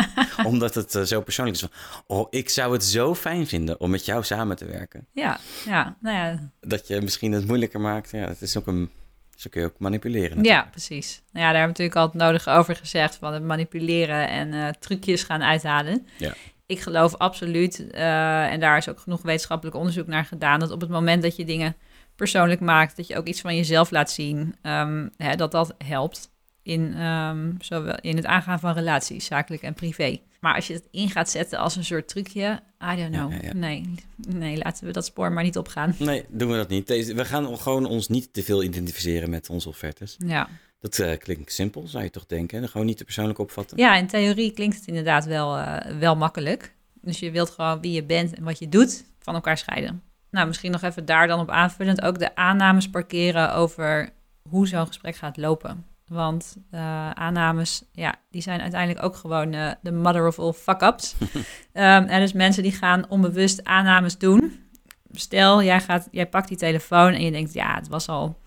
Omdat 0.50 0.74
het 0.74 0.94
uh, 0.94 1.02
zo 1.02 1.20
persoonlijk 1.20 1.56
is. 1.56 1.68
oh, 2.06 2.26
ik 2.30 2.48
zou 2.48 2.72
het 2.72 2.84
zo 2.84 3.14
fijn 3.14 3.46
vinden 3.46 3.80
om 3.80 3.90
met 3.90 4.04
jou 4.04 4.24
samen 4.24 4.56
te 4.56 4.64
werken. 4.64 5.06
Ja, 5.12 5.40
ja, 5.64 5.96
nou 6.00 6.16
ja. 6.16 6.52
Dat 6.60 6.86
je 6.86 7.00
misschien 7.00 7.32
het 7.32 7.46
moeilijker 7.46 7.80
maakt. 7.80 8.10
Ja, 8.10 8.28
het 8.28 8.42
is 8.42 8.56
ook 8.56 8.66
een 8.66 8.90
zo 9.38 9.50
kun 9.50 9.60
je 9.60 9.66
ook 9.66 9.78
manipuleren. 9.78 10.44
Ja, 10.44 10.68
precies. 10.70 11.22
Nou 11.32 11.46
ja, 11.46 11.52
daar 11.52 11.60
hebben 11.60 11.76
we 11.76 11.82
natuurlijk 11.82 11.96
al 11.96 12.06
het 12.06 12.14
nodige 12.14 12.50
over 12.50 12.76
gezegd 12.76 13.16
van 13.16 13.32
het 13.32 13.42
manipuleren 13.42 14.28
en 14.28 14.52
uh, 14.52 14.68
trucjes 14.68 15.22
gaan 15.22 15.42
uithalen. 15.42 16.06
Ja. 16.16 16.34
Ik 16.66 16.80
geloof 16.80 17.14
absoluut, 17.14 17.86
uh, 17.94 18.52
en 18.52 18.60
daar 18.60 18.76
is 18.76 18.88
ook 18.88 19.00
genoeg 19.00 19.22
wetenschappelijk 19.22 19.76
onderzoek 19.76 20.06
naar 20.06 20.24
gedaan, 20.24 20.60
dat 20.60 20.70
op 20.70 20.80
het 20.80 20.90
moment 20.90 21.22
dat 21.22 21.36
je 21.36 21.44
dingen 21.44 21.76
persoonlijk 22.16 22.60
maakt, 22.60 22.96
dat 22.96 23.06
je 23.06 23.16
ook 23.16 23.26
iets 23.26 23.40
van 23.40 23.56
jezelf 23.56 23.90
laat 23.90 24.10
zien, 24.10 24.56
um, 24.62 25.10
hè, 25.16 25.34
dat 25.34 25.50
dat 25.50 25.74
helpt 25.84 26.30
in, 26.62 27.02
um, 27.02 27.56
zowel 27.58 27.98
in 28.00 28.16
het 28.16 28.26
aangaan 28.26 28.60
van 28.60 28.72
relaties, 28.72 29.26
zakelijk 29.26 29.62
en 29.62 29.74
privé. 29.74 30.20
Maar 30.40 30.54
als 30.54 30.66
je 30.66 30.74
het 30.74 30.88
in 30.90 31.10
gaat 31.10 31.30
zetten 31.30 31.58
als 31.58 31.76
een 31.76 31.84
soort 31.84 32.08
trucje, 32.08 32.60
I 32.92 32.96
don't 32.96 33.10
know. 33.10 33.52
Nee, 33.52 33.94
nee, 34.16 34.56
laten 34.56 34.86
we 34.86 34.92
dat 34.92 35.04
spoor 35.04 35.32
maar 35.32 35.44
niet 35.44 35.58
opgaan. 35.58 35.94
Nee, 35.98 36.24
doen 36.28 36.50
we 36.50 36.56
dat 36.56 36.68
niet. 36.68 36.86
Deze, 36.86 37.14
we 37.14 37.24
gaan 37.24 37.58
gewoon 37.58 37.86
ons 37.86 38.08
niet 38.08 38.32
te 38.32 38.42
veel 38.42 38.62
identificeren 38.62 39.30
met 39.30 39.50
onze 39.50 39.68
offertes. 39.68 40.16
Ja. 40.18 40.48
Dat 40.80 40.98
uh, 40.98 41.16
klinkt 41.16 41.52
simpel, 41.52 41.86
zou 41.86 42.04
je 42.04 42.10
toch 42.10 42.26
denken? 42.26 42.62
En 42.62 42.68
gewoon 42.68 42.86
niet 42.86 42.96
te 42.96 43.04
persoonlijk 43.04 43.38
opvatten. 43.38 43.78
Ja, 43.78 43.96
in 43.96 44.06
theorie 44.06 44.52
klinkt 44.52 44.76
het 44.76 44.86
inderdaad 44.86 45.24
wel, 45.24 45.58
uh, 45.58 45.76
wel 45.98 46.16
makkelijk. 46.16 46.74
Dus 47.00 47.18
je 47.18 47.30
wilt 47.30 47.50
gewoon 47.50 47.80
wie 47.80 47.92
je 47.92 48.04
bent 48.04 48.34
en 48.34 48.44
wat 48.44 48.58
je 48.58 48.68
doet 48.68 49.04
van 49.18 49.34
elkaar 49.34 49.58
scheiden. 49.58 50.02
Nou, 50.30 50.46
misschien 50.46 50.70
nog 50.70 50.82
even 50.82 51.04
daar 51.04 51.26
dan 51.26 51.40
op 51.40 51.50
aanvullend 51.50 52.02
ook 52.02 52.18
de 52.18 52.34
aannames 52.34 52.90
parkeren 52.90 53.54
over 53.54 54.10
hoe 54.48 54.66
zo'n 54.66 54.86
gesprek 54.86 55.16
gaat 55.16 55.36
lopen. 55.36 55.86
Want 56.08 56.56
uh, 56.70 57.10
aannames, 57.10 57.82
ja, 57.92 58.14
die 58.30 58.42
zijn 58.42 58.60
uiteindelijk 58.60 59.04
ook 59.04 59.16
gewoon 59.16 59.54
uh, 59.54 59.70
de 59.82 59.92
mother 59.92 60.26
of 60.26 60.38
all 60.38 60.52
fuck-ups. 60.52 61.14
um, 61.20 61.42
en 62.14 62.20
dus 62.20 62.32
mensen 62.32 62.62
die 62.62 62.72
gaan 62.72 63.08
onbewust 63.08 63.64
aannames 63.64 64.18
doen. 64.18 64.66
Stel, 65.10 65.62
jij, 65.62 65.80
gaat, 65.80 66.08
jij 66.10 66.28
pakt 66.28 66.48
die 66.48 66.56
telefoon 66.56 67.12
en 67.12 67.24
je 67.24 67.30
denkt, 67.30 67.52
ja, 67.52 67.74
het 67.74 67.88
was 67.88 68.08
al, 68.08 68.38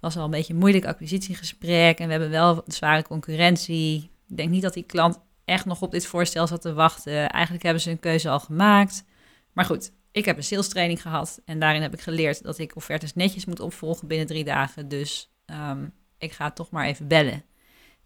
was 0.00 0.16
al 0.16 0.24
een 0.24 0.30
beetje 0.30 0.52
een 0.52 0.58
moeilijk 0.58 0.84
acquisitiegesprek. 0.84 1.98
En 1.98 2.04
we 2.06 2.10
hebben 2.10 2.30
wel 2.30 2.62
zware 2.66 3.02
concurrentie. 3.02 4.10
Ik 4.28 4.36
denk 4.36 4.50
niet 4.50 4.62
dat 4.62 4.74
die 4.74 4.82
klant 4.82 5.18
echt 5.44 5.64
nog 5.64 5.82
op 5.82 5.90
dit 5.90 6.06
voorstel 6.06 6.46
zat 6.46 6.60
te 6.60 6.72
wachten. 6.72 7.28
Eigenlijk 7.30 7.64
hebben 7.64 7.82
ze 7.82 7.90
een 7.90 8.00
keuze 8.00 8.28
al 8.28 8.40
gemaakt. 8.40 9.04
Maar 9.52 9.64
goed, 9.64 9.92
ik 10.12 10.24
heb 10.24 10.36
een 10.36 10.44
sales 10.44 10.68
training 10.68 11.02
gehad. 11.02 11.40
En 11.44 11.58
daarin 11.58 11.82
heb 11.82 11.92
ik 11.94 12.00
geleerd 12.00 12.42
dat 12.42 12.58
ik 12.58 12.76
offertes 12.76 13.14
netjes 13.14 13.44
moet 13.44 13.60
opvolgen 13.60 14.08
binnen 14.08 14.26
drie 14.26 14.44
dagen. 14.44 14.88
Dus 14.88 15.30
um, 15.46 15.92
ik 16.24 16.32
ga 16.32 16.50
toch 16.50 16.70
maar 16.70 16.86
even 16.86 17.08
bellen. 17.08 17.44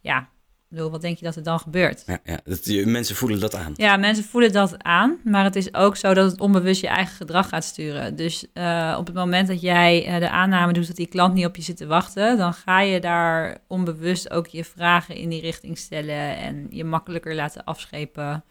Ja, 0.01 0.29
bedoel, 0.69 0.91
wat 0.91 1.01
denk 1.01 1.19
je 1.19 1.25
dat 1.25 1.37
er 1.37 1.43
dan 1.43 1.59
gebeurt? 1.59 2.03
Ja, 2.07 2.19
ja 2.25 2.41
dat, 2.45 2.85
mensen 2.85 3.17
voelen 3.17 3.41
dat 3.41 3.55
aan. 3.55 3.73
Ja, 3.77 3.97
mensen 3.97 4.25
voelen 4.25 4.53
dat 4.53 4.83
aan, 4.83 5.19
maar 5.25 5.45
het 5.45 5.57
is 5.57 5.75
ook 5.75 5.97
zo 5.97 6.15
dat 6.15 6.31
het 6.31 6.41
onbewust 6.41 6.81
je 6.81 6.87
eigen 6.87 7.17
gedrag 7.17 7.49
gaat 7.49 7.65
sturen. 7.65 8.17
Dus 8.17 8.47
uh, 8.55 8.97
op 8.99 9.07
het 9.07 9.15
moment 9.15 9.49
dat 9.49 9.61
jij 9.61 10.09
uh, 10.09 10.19
de 10.19 10.31
aanname 10.31 10.73
doet 10.73 10.87
dat 10.87 10.97
die 10.97 11.09
klant 11.09 11.35
niet 11.35 11.47
op 11.47 11.57
je 11.57 11.63
zit 11.63 11.77
te 11.77 11.87
wachten, 11.87 12.37
dan 12.37 12.55
ga 12.55 12.81
je 12.81 13.01
daar 13.01 13.59
onbewust 13.67 14.31
ook 14.31 14.47
je 14.47 14.65
vragen 14.65 15.17
in 15.17 15.29
die 15.29 15.41
richting 15.41 15.79
stellen 15.79 16.37
en 16.37 16.67
je 16.71 16.85
makkelijker 16.85 17.35
laten 17.35 17.65
afschepen. 17.65 18.45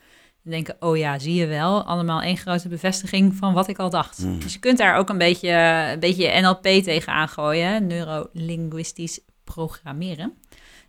En 0.43 0.53
denken, 0.53 0.75
oh 0.79 0.97
ja, 0.97 1.19
zie 1.19 1.33
je 1.33 1.45
wel, 1.45 1.83
allemaal 1.83 2.21
één 2.21 2.38
grote 2.38 2.67
bevestiging 2.67 3.36
van 3.36 3.53
wat 3.53 3.67
ik 3.67 3.77
al 3.77 3.89
dacht. 3.89 4.19
Mm. 4.19 4.39
Dus 4.39 4.53
je 4.53 4.59
kunt 4.59 4.77
daar 4.77 4.95
ook 4.97 5.09
een 5.09 5.17
beetje, 5.17 5.50
een 5.93 6.00
beetje 6.00 6.41
NLP 6.41 6.63
tegenaan 6.63 7.29
gooien, 7.29 7.88
neurolinguistisch 7.88 9.19
programmeren. 9.56 10.34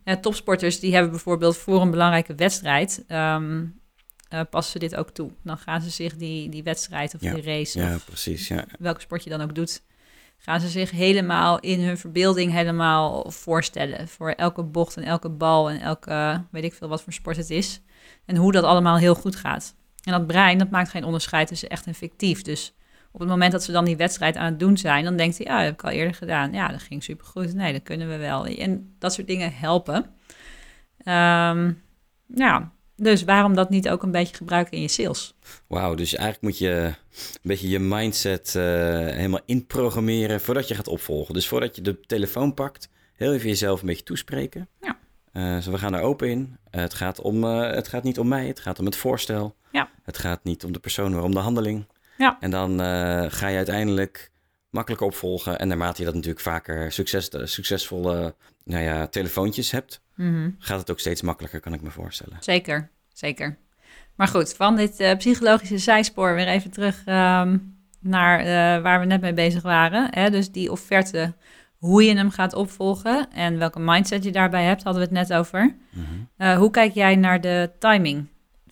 Uh, 0.03 0.15
topsporters 0.15 0.79
die 0.79 0.93
hebben 0.93 1.11
bijvoorbeeld 1.11 1.57
voor 1.57 1.81
een 1.81 1.91
belangrijke 1.91 2.35
wedstrijd 2.35 3.03
um, 3.07 3.79
uh, 4.33 4.41
passen 4.49 4.71
ze 4.71 4.79
dit 4.79 4.95
ook 4.95 5.09
toe. 5.09 5.31
Dan 5.43 5.57
gaan 5.57 5.81
ze 5.81 5.89
zich 5.89 6.15
die, 6.15 6.49
die 6.49 6.63
wedstrijd 6.63 7.15
of 7.15 7.21
ja, 7.21 7.33
die 7.33 7.43
race, 7.43 7.79
ja, 7.79 7.95
of 7.95 8.05
precies, 8.05 8.47
ja. 8.47 8.65
welke 8.79 9.01
sport 9.01 9.23
je 9.23 9.29
dan 9.29 9.41
ook 9.41 9.55
doet, 9.55 9.81
gaan 10.37 10.59
ze 10.59 10.67
zich 10.67 10.91
helemaal 10.91 11.59
in 11.59 11.79
hun 11.81 11.97
verbeelding 11.97 12.51
helemaal 12.51 13.31
voorstellen. 13.31 14.07
Voor 14.07 14.31
elke 14.31 14.63
bocht 14.63 14.97
en 14.97 15.03
elke 15.03 15.29
bal 15.29 15.69
en 15.69 15.81
elke, 15.81 16.43
weet 16.51 16.63
ik 16.63 16.73
veel 16.73 16.87
wat 16.87 17.01
voor 17.01 17.13
sport 17.13 17.37
het 17.37 17.49
is. 17.49 17.81
En 18.25 18.35
hoe 18.35 18.51
dat 18.51 18.63
allemaal 18.63 18.97
heel 18.97 19.15
goed 19.15 19.35
gaat. 19.35 19.75
En 20.03 20.11
dat 20.11 20.27
brein, 20.27 20.57
dat 20.57 20.69
maakt 20.69 20.89
geen 20.89 21.03
onderscheid 21.03 21.47
tussen 21.47 21.69
echt 21.69 21.85
en 21.85 21.95
fictief. 21.95 22.41
Dus 22.41 22.73
op 23.11 23.19
het 23.19 23.29
moment 23.29 23.51
dat 23.51 23.63
ze 23.63 23.71
dan 23.71 23.85
die 23.85 23.97
wedstrijd 23.97 24.35
aan 24.35 24.45
het 24.45 24.59
doen 24.59 24.77
zijn, 24.77 25.03
dan 25.03 25.17
denkt 25.17 25.37
hij, 25.37 25.45
ja, 25.45 25.55
dat 25.55 25.65
heb 25.65 25.73
ik 25.73 25.83
al 25.83 25.89
eerder 25.89 26.13
gedaan. 26.13 26.53
Ja, 26.53 26.67
dat 26.67 26.81
ging 26.81 27.03
supergoed. 27.03 27.53
Nee, 27.53 27.73
dat 27.73 27.83
kunnen 27.83 28.09
we 28.09 28.17
wel. 28.17 28.45
En 28.45 28.95
dat 28.99 29.13
soort 29.13 29.27
dingen 29.27 29.53
helpen. 29.53 30.05
Ehm, 31.03 31.71
ja, 32.35 32.71
dus 32.95 33.23
waarom 33.23 33.55
dat 33.55 33.69
niet 33.69 33.89
ook 33.89 34.03
een 34.03 34.11
beetje 34.11 34.35
gebruiken 34.35 34.73
in 34.73 34.81
je 34.81 34.87
sales? 34.87 35.35
Wauw, 35.67 35.95
dus 35.95 36.15
eigenlijk 36.15 36.43
moet 36.43 36.57
je 36.57 36.93
een 37.33 37.39
beetje 37.41 37.69
je 37.69 37.79
mindset 37.79 38.53
uh, 38.57 38.63
helemaal 38.63 39.41
inprogrammeren 39.45 40.41
voordat 40.41 40.67
je 40.67 40.75
gaat 40.75 40.87
opvolgen. 40.87 41.33
Dus 41.33 41.47
voordat 41.47 41.75
je 41.75 41.81
de 41.81 41.99
telefoon 41.99 42.53
pakt, 42.53 42.89
heel 43.13 43.33
even 43.33 43.47
jezelf 43.47 43.81
een 43.81 43.87
beetje 43.87 44.03
toespreken. 44.03 44.67
Ja. 44.81 44.97
Uh, 45.33 45.63
we 45.63 45.77
gaan 45.77 45.93
er 45.93 46.01
open 46.01 46.29
in. 46.29 46.57
Uh, 46.71 46.81
het, 46.81 46.93
gaat 46.93 47.21
om, 47.21 47.43
het 47.43 47.87
gaat 47.87 48.03
niet 48.03 48.19
om 48.19 48.27
mij, 48.27 48.47
het 48.47 48.59
gaat 48.59 48.79
om 48.79 48.85
het 48.85 48.95
voorstel. 48.95 49.55
Ja. 49.71 49.89
Het 50.03 50.17
gaat 50.17 50.43
niet 50.43 50.63
om 50.63 50.71
de 50.71 50.79
persoon, 50.79 51.13
maar 51.13 51.23
om 51.23 51.33
de 51.33 51.39
handeling. 51.39 51.85
Ja. 52.19 52.37
En 52.39 52.51
dan 52.51 52.79
ga 53.31 53.47
je 53.47 53.57
uiteindelijk 53.57 54.31
makkelijker 54.69 55.07
opvolgen. 55.07 55.59
En 55.59 55.67
naarmate 55.67 55.99
je 55.99 56.05
dat 56.05 56.13
natuurlijk 56.13 56.41
vaker 56.41 56.91
succes, 56.91 57.29
succesvolle 57.43 58.35
nou 58.63 58.83
ja, 58.83 59.07
telefoontjes 59.07 59.71
hebt, 59.71 60.01
Mhm. 60.15 60.49
gaat 60.57 60.79
het 60.79 60.91
ook 60.91 60.99
steeds 60.99 61.21
makkelijker, 61.21 61.59
kan 61.59 61.73
ik 61.73 61.81
me 61.81 61.91
voorstellen. 61.91 62.37
Zeker, 62.39 62.89
zeker. 63.13 63.57
Maar 64.15 64.27
goed, 64.27 64.53
van 64.53 64.75
dit 64.75 64.99
uh, 64.99 65.15
psychologische 65.15 65.77
zijspoor 65.77 66.35
weer 66.35 66.47
even 66.47 66.71
terug 66.71 67.03
um, 67.05 67.77
naar 67.99 68.39
uh, 68.39 68.83
waar 68.83 68.99
we 68.99 69.05
net 69.05 69.21
mee 69.21 69.33
bezig 69.33 69.61
waren. 69.61 70.07
Hè? 70.11 70.29
Dus 70.29 70.51
die 70.51 70.71
offerte, 70.71 71.33
hoe 71.77 72.03
je 72.03 72.15
hem 72.15 72.29
gaat 72.31 72.53
opvolgen 72.53 73.31
en 73.31 73.57
welke 73.57 73.79
mindset 73.79 74.23
je 74.23 74.31
daarbij 74.31 74.63
hebt, 74.63 74.83
hadden 74.83 75.01
we 75.01 75.07
het 75.07 75.27
net 75.27 75.37
over. 75.37 75.75
Mhm. 75.91 76.03
Uh, 76.37 76.57
hoe 76.57 76.71
kijk 76.71 76.93
jij 76.93 77.15
naar 77.15 77.41
de 77.41 77.71
timing 77.79 78.27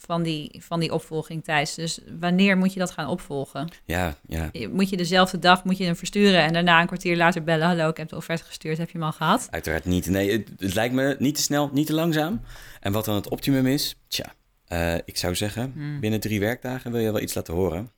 van 0.08 0.24
die, 0.24 0.56
van 0.60 0.80
die 0.80 0.94
opvolging, 0.94 1.44
Thijs? 1.44 1.76
Dus 1.76 2.00
wanneer 2.20 2.58
moet 2.58 2.74
je 2.74 2.80
dat 2.80 2.92
gaan 2.92 3.08
opvolgen? 3.08 3.70
Ja, 3.86 4.16
ja. 4.28 4.52
Moet 4.72 4.90
je 4.90 4.98
dezelfde 4.98 5.40
dag 5.40 5.64
moet 5.64 5.78
je 5.78 5.84
hem 5.84 5.96
versturen 5.96 6.42
en 6.42 6.54
daarna 6.54 6.82
een 6.82 6.88
kwartier 6.88 7.18
later 7.18 7.44
bellen? 7.44 7.68
Hallo, 7.68 7.90
ik 7.90 7.98
heb 7.98 8.10
de 8.10 8.16
offerte 8.16 8.44
gestuurd, 8.44 8.78
heb 8.78 8.90
je 8.90 8.98
hem 8.98 9.08
al 9.08 9.12
gehad? 9.14 9.48
Uiteraard 9.52 9.86
niet. 9.86 10.10
Nee, 10.10 10.32
het, 10.32 10.50
het 10.58 10.74
lijkt 10.74 10.94
me 10.94 11.16
niet 11.20 11.36
te 11.36 11.42
snel, 11.42 11.70
niet 11.74 11.88
te 11.88 11.94
langzaam. 11.94 12.42
En 12.80 12.92
wat 12.92 13.06
dan 13.06 13.16
het 13.16 13.30
optimum 13.30 13.66
is, 13.66 13.96
tja, 14.08 14.34
uh, 14.68 14.96
ik 14.96 15.18
zou 15.18 15.36
zeggen, 15.36 15.72
Hmm. 15.74 16.00
binnen 16.00 16.20
drie 16.20 16.40
werkdagen 16.40 16.92
wil 16.92 17.02
je 17.02 17.12
wel 17.12 17.22
iets 17.22 17.34
laten 17.34 17.54
horen. 17.54 17.92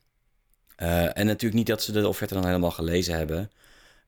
Uh, 0.81 1.17
en 1.17 1.25
natuurlijk 1.25 1.53
niet 1.53 1.67
dat 1.67 1.83
ze 1.83 1.91
de 1.91 2.07
offerte 2.07 2.33
dan 2.33 2.45
helemaal 2.45 2.71
gelezen 2.71 3.17
hebben 3.17 3.51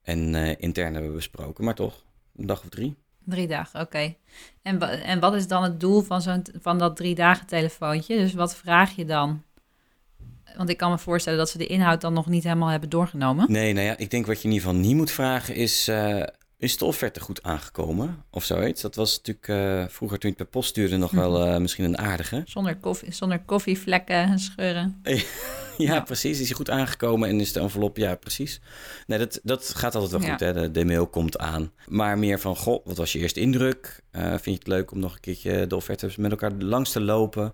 en 0.01 0.33
uh, 0.33 0.49
intern 0.57 0.93
hebben 0.93 1.13
besproken, 1.13 1.63
maar 1.63 1.75
toch, 1.75 2.03
een 2.35 2.45
dag 2.45 2.61
of 2.63 2.69
drie. 2.69 2.95
Drie 3.25 3.47
dagen, 3.47 3.79
oké. 3.79 3.87
Okay. 3.87 4.17
En, 4.61 5.03
en 5.03 5.19
wat 5.19 5.33
is 5.33 5.47
dan 5.47 5.63
het 5.63 5.79
doel 5.79 6.01
van, 6.01 6.21
zo'n, 6.21 6.45
van 6.61 6.77
dat 6.77 6.95
drie 6.95 7.15
dagen 7.15 7.47
telefoontje? 7.47 8.17
Dus 8.17 8.33
wat 8.33 8.55
vraag 8.55 8.95
je 8.95 9.05
dan? 9.05 9.43
Want 10.57 10.69
ik 10.69 10.77
kan 10.77 10.91
me 10.91 10.97
voorstellen 10.97 11.39
dat 11.39 11.49
ze 11.49 11.57
de 11.57 11.67
inhoud 11.67 12.01
dan 12.01 12.13
nog 12.13 12.27
niet 12.27 12.43
helemaal 12.43 12.69
hebben 12.69 12.89
doorgenomen. 12.89 13.51
Nee, 13.51 13.73
nou 13.73 13.85
ja, 13.85 13.97
ik 13.97 14.09
denk 14.09 14.25
wat 14.25 14.41
je 14.41 14.47
in 14.47 14.53
ieder 14.53 14.67
geval 14.67 14.81
niet 14.81 14.95
moet 14.95 15.11
vragen 15.11 15.55
is... 15.55 15.89
Uh, 15.89 16.23
is 16.57 16.77
de 16.77 16.85
offerte 16.85 17.19
goed 17.19 17.43
aangekomen 17.43 18.23
of 18.29 18.43
zoiets? 18.43 18.81
Dat 18.81 18.95
was 18.95 19.17
natuurlijk 19.17 19.47
uh, 19.47 19.87
vroeger 19.87 20.19
toen 20.19 20.31
ik 20.31 20.37
per 20.37 20.45
post 20.45 20.69
stuurde 20.69 20.97
nog 20.97 21.11
wel 21.11 21.47
uh, 21.47 21.57
misschien 21.57 21.85
een 21.85 21.97
aardige. 21.97 22.43
Zonder, 22.45 22.77
koffie, 22.77 23.11
zonder 23.13 23.39
koffievlekken 23.39 24.15
en 24.15 24.39
scheuren. 24.39 25.01
ja, 25.87 25.99
precies. 25.99 26.39
Is 26.39 26.47
hij 26.47 26.55
goed 26.55 26.69
aangekomen 26.69 27.29
en 27.29 27.39
is 27.39 27.53
de 27.53 27.59
envelop? 27.59 27.97
Ja, 27.97 28.15
precies. 28.15 28.61
Nee, 29.07 29.19
dat, 29.19 29.39
dat 29.43 29.73
gaat 29.75 29.95
altijd 29.95 30.11
wel 30.21 30.31
goed. 30.31 30.39
Hè? 30.39 30.53
De, 30.53 30.71
de 30.71 30.85
mail 30.85 31.07
komt 31.07 31.37
aan. 31.37 31.71
Maar 31.87 32.17
meer 32.17 32.39
van, 32.39 32.55
goh, 32.55 32.85
wat 32.85 32.97
was 32.97 33.11
je 33.11 33.19
eerste 33.19 33.39
indruk? 33.39 34.03
Uh, 34.11 34.21
vind 34.29 34.43
je 34.43 34.51
het 34.51 34.67
leuk 34.67 34.91
om 34.91 34.99
nog 34.99 35.13
een 35.13 35.19
keertje 35.19 35.67
de 35.67 35.75
offerte 35.75 36.09
met 36.17 36.31
elkaar 36.31 36.51
langs 36.51 36.91
te 36.91 37.01
lopen? 37.01 37.53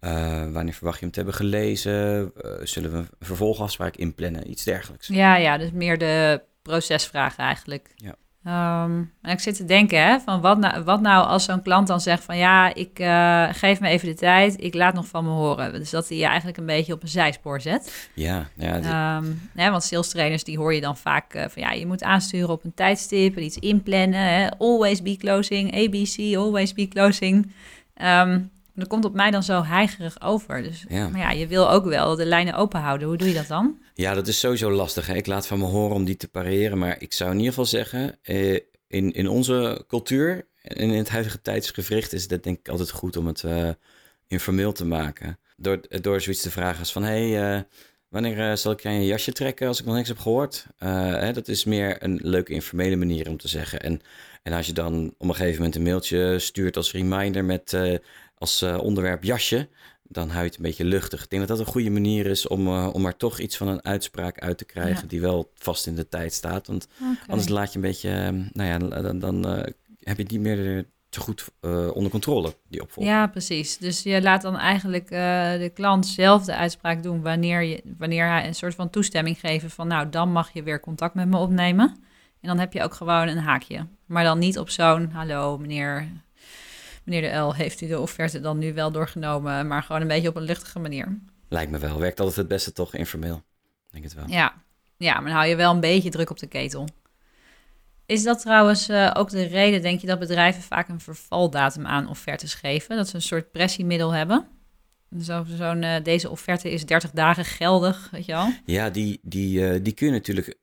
Uh, 0.00 0.52
wanneer 0.52 0.74
verwacht 0.74 0.98
je 0.98 1.04
hem 1.04 1.10
te 1.10 1.20
hebben 1.20 1.36
gelezen? 1.36 2.32
Uh, 2.44 2.52
zullen 2.62 2.92
we 2.92 2.96
een 2.96 3.08
vervolgafspraak 3.20 3.96
inplannen? 3.96 4.50
Iets 4.50 4.64
dergelijks. 4.64 5.06
Ja, 5.06 5.36
ja, 5.36 5.58
dus 5.58 5.70
meer 5.70 5.98
de 5.98 6.42
procesvragen 6.62 7.44
eigenlijk. 7.44 7.92
Ja. 7.96 8.14
Um, 8.46 9.12
en 9.22 9.32
ik 9.32 9.40
zit 9.40 9.56
te 9.56 9.64
denken, 9.64 10.06
hè, 10.06 10.20
van 10.20 10.40
wat 10.40 10.58
nou, 10.58 10.84
wat 10.84 11.00
nou 11.00 11.26
als 11.26 11.44
zo'n 11.44 11.62
klant 11.62 11.86
dan 11.86 12.00
zegt 12.00 12.24
van 12.24 12.36
ja, 12.36 12.74
ik 12.74 12.98
uh, 12.98 13.48
geef 13.52 13.80
me 13.80 13.88
even 13.88 14.08
de 14.08 14.14
tijd, 14.14 14.62
ik 14.62 14.74
laat 14.74 14.94
nog 14.94 15.06
van 15.06 15.24
me 15.24 15.30
horen. 15.30 15.72
Dus 15.72 15.90
dat 15.90 16.08
hij 16.08 16.18
je 16.18 16.24
eigenlijk 16.24 16.58
een 16.58 16.66
beetje 16.66 16.92
op 16.92 17.02
een 17.02 17.08
zijspoor 17.08 17.60
zet. 17.60 18.10
Ja, 18.14 18.48
ja. 18.54 19.16
Um, 19.16 19.50
hè, 19.54 19.70
want 19.70 19.82
sales 19.82 20.08
trainers 20.08 20.44
die 20.44 20.58
hoor 20.58 20.74
je 20.74 20.80
dan 20.80 20.96
vaak 20.96 21.34
uh, 21.34 21.44
van 21.48 21.62
ja, 21.62 21.72
je 21.72 21.86
moet 21.86 22.02
aansturen 22.02 22.48
op 22.48 22.64
een 22.64 22.74
tijdstip 22.74 23.36
en 23.36 23.42
iets 23.42 23.58
inplannen. 23.58 24.20
Hè. 24.20 24.48
Always 24.58 25.02
be 25.02 25.16
closing, 25.16 25.74
ABC, 25.74 26.36
always 26.36 26.72
be 26.72 26.88
closing. 26.88 27.52
Um, 28.02 28.50
dat 28.76 28.88
komt 28.88 29.04
op 29.04 29.14
mij 29.14 29.30
dan 29.30 29.42
zo 29.42 29.62
heigerig 29.62 30.22
over. 30.22 30.62
Dus, 30.62 30.84
Ja. 30.88 31.08
Maar 31.08 31.20
ja, 31.20 31.30
je 31.30 31.46
wil 31.46 31.70
ook 31.70 31.84
wel 31.84 32.16
de 32.16 32.26
lijnen 32.26 32.54
open 32.54 32.80
houden. 32.80 33.08
Hoe 33.08 33.16
doe 33.16 33.28
je 33.28 33.34
dat 33.34 33.46
dan? 33.46 33.78
Ja, 33.94 34.14
dat 34.14 34.28
is 34.28 34.38
sowieso 34.38 34.70
lastig. 34.70 35.06
Hè? 35.06 35.14
Ik 35.14 35.26
laat 35.26 35.46
van 35.46 35.58
me 35.58 35.64
horen 35.64 35.94
om 35.94 36.04
die 36.04 36.16
te 36.16 36.28
pareren. 36.28 36.78
Maar 36.78 36.96
ik 36.98 37.12
zou 37.12 37.30
in 37.30 37.36
ieder 37.36 37.52
geval 37.52 37.66
zeggen, 37.66 38.18
eh, 38.22 38.54
in, 38.88 39.12
in 39.12 39.28
onze 39.28 39.84
cultuur 39.88 40.46
en 40.62 40.90
in 40.90 40.98
het 40.98 41.08
huidige 41.08 41.42
tijdsgevricht 41.42 42.12
is 42.12 42.30
het 42.30 42.42
denk 42.42 42.58
ik 42.58 42.68
altijd 42.68 42.90
goed 42.90 43.16
om 43.16 43.26
het 43.26 43.42
uh, 43.42 43.68
informeel 44.26 44.72
te 44.72 44.84
maken. 44.84 45.38
Door, 45.56 45.80
door 45.88 46.20
zoiets 46.20 46.42
te 46.42 46.50
vragen 46.50 46.78
als 46.78 46.92
van, 46.92 47.02
hé, 47.02 47.30
hey, 47.30 47.56
uh, 47.56 47.62
wanneer 48.22 48.50
uh, 48.50 48.56
zal 48.56 48.72
ik 48.72 48.86
aan 48.86 49.00
je 49.00 49.06
jasje 49.06 49.32
trekken 49.32 49.68
als 49.68 49.80
ik 49.80 49.84
nog 49.86 49.94
niks 49.94 50.08
heb 50.08 50.18
gehoord? 50.18 50.66
Hè, 50.78 51.32
dat 51.32 51.48
is 51.48 51.64
meer 51.64 52.02
een 52.02 52.18
leuke 52.22 52.52
informele 52.52 52.96
manier 52.96 53.28
om 53.28 53.36
te 53.36 53.48
zeggen. 53.48 53.80
En, 53.80 54.00
en 54.42 54.52
als 54.52 54.66
je 54.66 54.72
dan 54.72 55.14
op 55.18 55.28
een 55.28 55.34
gegeven 55.34 55.56
moment 55.56 55.74
een 55.74 55.82
mailtje 55.82 56.38
stuurt 56.38 56.76
als 56.76 56.92
reminder 56.92 57.44
met 57.44 57.72
uh, 57.72 57.98
als 58.38 58.62
onderwerp 58.62 59.24
jasje, 59.24 59.68
dan 60.02 60.28
hou 60.28 60.40
je 60.40 60.46
het 60.48 60.56
een 60.56 60.62
beetje 60.62 60.84
luchtig. 60.84 61.22
Ik 61.22 61.30
denk 61.30 61.46
dat 61.48 61.56
dat 61.56 61.66
een 61.66 61.72
goede 61.72 61.90
manier 61.90 62.26
is 62.26 62.46
om, 62.48 62.68
om 62.68 63.06
er 63.06 63.16
toch 63.16 63.38
iets 63.38 63.56
van 63.56 63.68
een 63.68 63.84
uitspraak 63.84 64.40
uit 64.40 64.58
te 64.58 64.64
krijgen 64.64 65.02
Ja. 65.02 65.08
die 65.08 65.20
wel 65.20 65.50
vast 65.54 65.86
in 65.86 65.94
de 65.94 66.08
tijd 66.08 66.32
staat. 66.32 66.66
Want 66.66 66.88
Okay. 67.00 67.16
anders 67.26 67.48
laat 67.48 67.70
je 67.72 67.76
een 67.78 67.84
beetje, 67.84 68.08
uh, 68.10 68.44
nou 68.52 68.68
ja, 68.68 69.02
dan, 69.02 69.18
dan 69.18 69.44
heb 70.02 70.16
je 70.18 70.24
niet 70.28 70.40
meer 70.40 70.84
goed 71.20 71.44
uh, 71.60 71.90
onder 71.94 72.10
controle, 72.10 72.54
die 72.68 72.82
opvolging. 72.82 73.14
Ja, 73.14 73.26
precies. 73.26 73.78
Dus 73.78 74.02
je 74.02 74.22
laat 74.22 74.42
dan 74.42 74.56
eigenlijk 74.56 75.10
uh, 75.10 75.18
de 75.52 75.70
klant 75.74 76.06
zelf 76.06 76.44
de 76.44 76.56
uitspraak 76.56 77.02
doen 77.02 77.22
wanneer, 77.22 77.62
je, 77.62 77.82
wanneer 77.98 78.26
hij 78.28 78.46
een 78.46 78.54
soort 78.54 78.74
van 78.74 78.90
toestemming 78.90 79.40
geeft 79.40 79.74
van 79.74 79.88
nou, 79.88 80.08
dan 80.08 80.32
mag 80.32 80.52
je 80.52 80.62
weer 80.62 80.80
contact 80.80 81.14
met 81.14 81.28
me 81.28 81.36
opnemen. 81.36 81.96
En 82.40 82.48
dan 82.48 82.58
heb 82.58 82.72
je 82.72 82.82
ook 82.82 82.94
gewoon 82.94 83.28
een 83.28 83.38
haakje. 83.38 83.86
Maar 84.06 84.24
dan 84.24 84.38
niet 84.38 84.58
op 84.58 84.70
zo'n 84.70 85.10
hallo 85.10 85.58
meneer, 85.58 86.08
meneer 87.04 87.30
de 87.30 87.36
L, 87.36 87.54
heeft 87.54 87.80
u 87.80 87.86
de 87.86 88.00
offerte 88.00 88.40
dan 88.40 88.58
nu 88.58 88.74
wel 88.74 88.90
doorgenomen, 88.90 89.66
maar 89.66 89.82
gewoon 89.82 90.00
een 90.00 90.08
beetje 90.08 90.28
op 90.28 90.36
een 90.36 90.42
luchtige 90.42 90.78
manier. 90.78 91.18
Lijkt 91.48 91.70
me 91.70 91.78
wel. 91.78 91.98
Werkt 91.98 92.20
altijd 92.20 92.36
het 92.36 92.48
beste 92.48 92.72
toch 92.72 92.94
informeel. 92.94 93.42
Denk 93.90 94.04
het 94.04 94.14
wel. 94.14 94.28
Ja, 94.28 94.54
ja 94.96 95.14
maar 95.14 95.24
dan 95.24 95.36
hou 95.36 95.46
je 95.46 95.56
wel 95.56 95.72
een 95.74 95.80
beetje 95.80 96.10
druk 96.10 96.30
op 96.30 96.38
de 96.38 96.46
ketel. 96.46 96.88
Is 98.06 98.22
dat 98.22 98.40
trouwens 98.40 98.88
uh, 98.88 99.10
ook 99.14 99.30
de 99.30 99.42
reden, 99.42 99.82
denk 99.82 100.00
je, 100.00 100.06
dat 100.06 100.18
bedrijven 100.18 100.62
vaak 100.62 100.88
een 100.88 101.00
vervaldatum 101.00 101.86
aan 101.86 102.08
offertes 102.08 102.54
geven? 102.54 102.96
Dat 102.96 103.08
ze 103.08 103.14
een 103.14 103.22
soort 103.22 103.50
pressiemiddel 103.50 104.10
hebben? 104.10 104.46
Zo'n 105.18 105.46
zo 105.46 105.74
uh, 105.74 105.94
deze 106.02 106.30
offerte 106.30 106.70
is 106.70 106.86
30 106.86 107.10
dagen 107.10 107.44
geldig, 107.44 108.08
weet 108.10 108.26
je 108.26 108.32
wel? 108.32 108.48
Ja, 108.64 108.90
die, 108.90 109.20
die, 109.22 109.60
uh, 109.60 109.78
die 109.82 109.92
kun 109.92 110.06
je 110.06 110.12
natuurlijk 110.12 110.58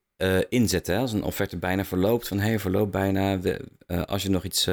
inzetten. 0.50 0.94
Hè? 0.94 1.00
Als 1.00 1.14
een 1.14 1.24
offerte 1.24 1.58
bijna 1.58 1.86
verloopt, 1.86 2.28
van 2.28 2.40
hé, 2.40 2.48
hey, 2.48 2.60
verloopt 2.60 2.92
bijna. 2.92 3.40
We, 3.40 3.66
als 4.06 4.24
je 4.24 4.30
nog 4.30 4.44
iets 4.44 4.70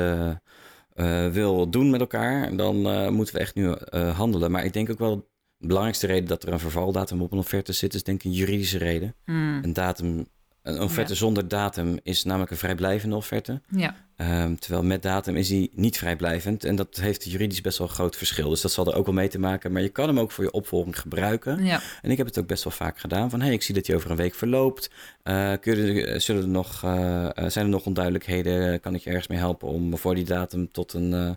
wil 1.32 1.70
doen 1.70 1.90
met 1.90 2.00
elkaar, 2.00 2.56
dan 2.56 2.76
moeten 3.14 3.34
we 3.34 3.40
echt 3.40 3.54
nu 3.54 3.74
handelen. 4.14 4.50
Maar 4.50 4.64
ik 4.64 4.72
denk 4.72 4.90
ook 4.90 4.98
wel, 4.98 5.16
de 5.56 5.66
belangrijkste 5.66 6.06
reden 6.06 6.28
dat 6.28 6.42
er 6.42 6.52
een 6.52 6.58
vervaldatum 6.58 7.22
op 7.22 7.32
een 7.32 7.38
offerte 7.38 7.72
zit, 7.72 7.94
is 7.94 8.02
denk 8.02 8.18
ik 8.18 8.24
een 8.24 8.36
juridische 8.36 8.78
reden. 8.78 9.14
Hmm. 9.24 9.60
Een 9.62 9.72
datum, 9.72 10.26
een 10.62 10.80
offerte 10.80 11.12
Ja. 11.12 11.18
zonder 11.18 11.48
datum 11.48 11.98
is 12.02 12.24
namelijk 12.24 12.50
een 12.50 12.56
vrijblijvende 12.56 13.16
offerte. 13.16 13.60
Ja, 13.76 13.94
Um, 14.20 14.58
terwijl 14.58 14.82
met 14.84 15.02
datum 15.02 15.36
is 15.36 15.48
hij 15.48 15.68
niet 15.72 15.98
vrijblijvend. 15.98 16.64
En 16.64 16.76
dat 16.76 16.96
heeft 16.96 17.24
juridisch 17.24 17.60
best 17.60 17.78
wel 17.78 17.86
een 17.86 17.92
groot 17.92 18.16
verschil. 18.16 18.48
Dus 18.48 18.60
dat 18.60 18.72
zal 18.72 18.86
er 18.86 18.94
ook 18.94 19.04
wel 19.06 19.14
mee 19.14 19.28
te 19.28 19.38
maken. 19.38 19.72
Maar 19.72 19.82
je 19.82 19.88
kan 19.88 20.06
hem 20.08 20.18
ook 20.20 20.30
voor 20.32 20.44
je 20.44 20.50
opvolging 20.50 20.98
gebruiken. 21.00 21.64
ja, 21.64 21.80
En 22.02 22.10
ik 22.10 22.16
heb 22.16 22.26
het 22.26 22.38
ook 22.38 22.46
best 22.46 22.64
wel 22.64 22.72
vaak 22.72 22.98
gedaan. 22.98 23.30
Van, 23.30 23.38
hé, 23.40 23.44
hey, 23.46 23.54
ik 23.54 23.62
zie 23.62 23.74
dat 23.74 23.86
hij 23.86 23.96
over 23.96 24.10
een 24.10 24.16
week 24.16 24.34
verloopt. 24.34 24.90
Uh, 25.24 25.52
je, 25.62 26.04
er- 26.06 26.20
zullen 26.20 26.42
er 26.42 26.48
nog, 26.48 26.82
uh, 26.84 26.90
uh, 26.90 27.28
zijn 27.48 27.64
er 27.64 27.70
nog 27.70 27.86
onduidelijkheden? 27.86 28.80
Kan 28.80 28.94
ik 28.94 29.00
je 29.02 29.08
ergens 29.10 29.28
mee 29.28 29.38
helpen 29.38 29.68
om 29.68 29.96
voor 29.98 30.14
die 30.14 30.24
datum 30.24 30.72
tot 30.72 30.92
een 30.92 31.12
uh, 31.12 31.30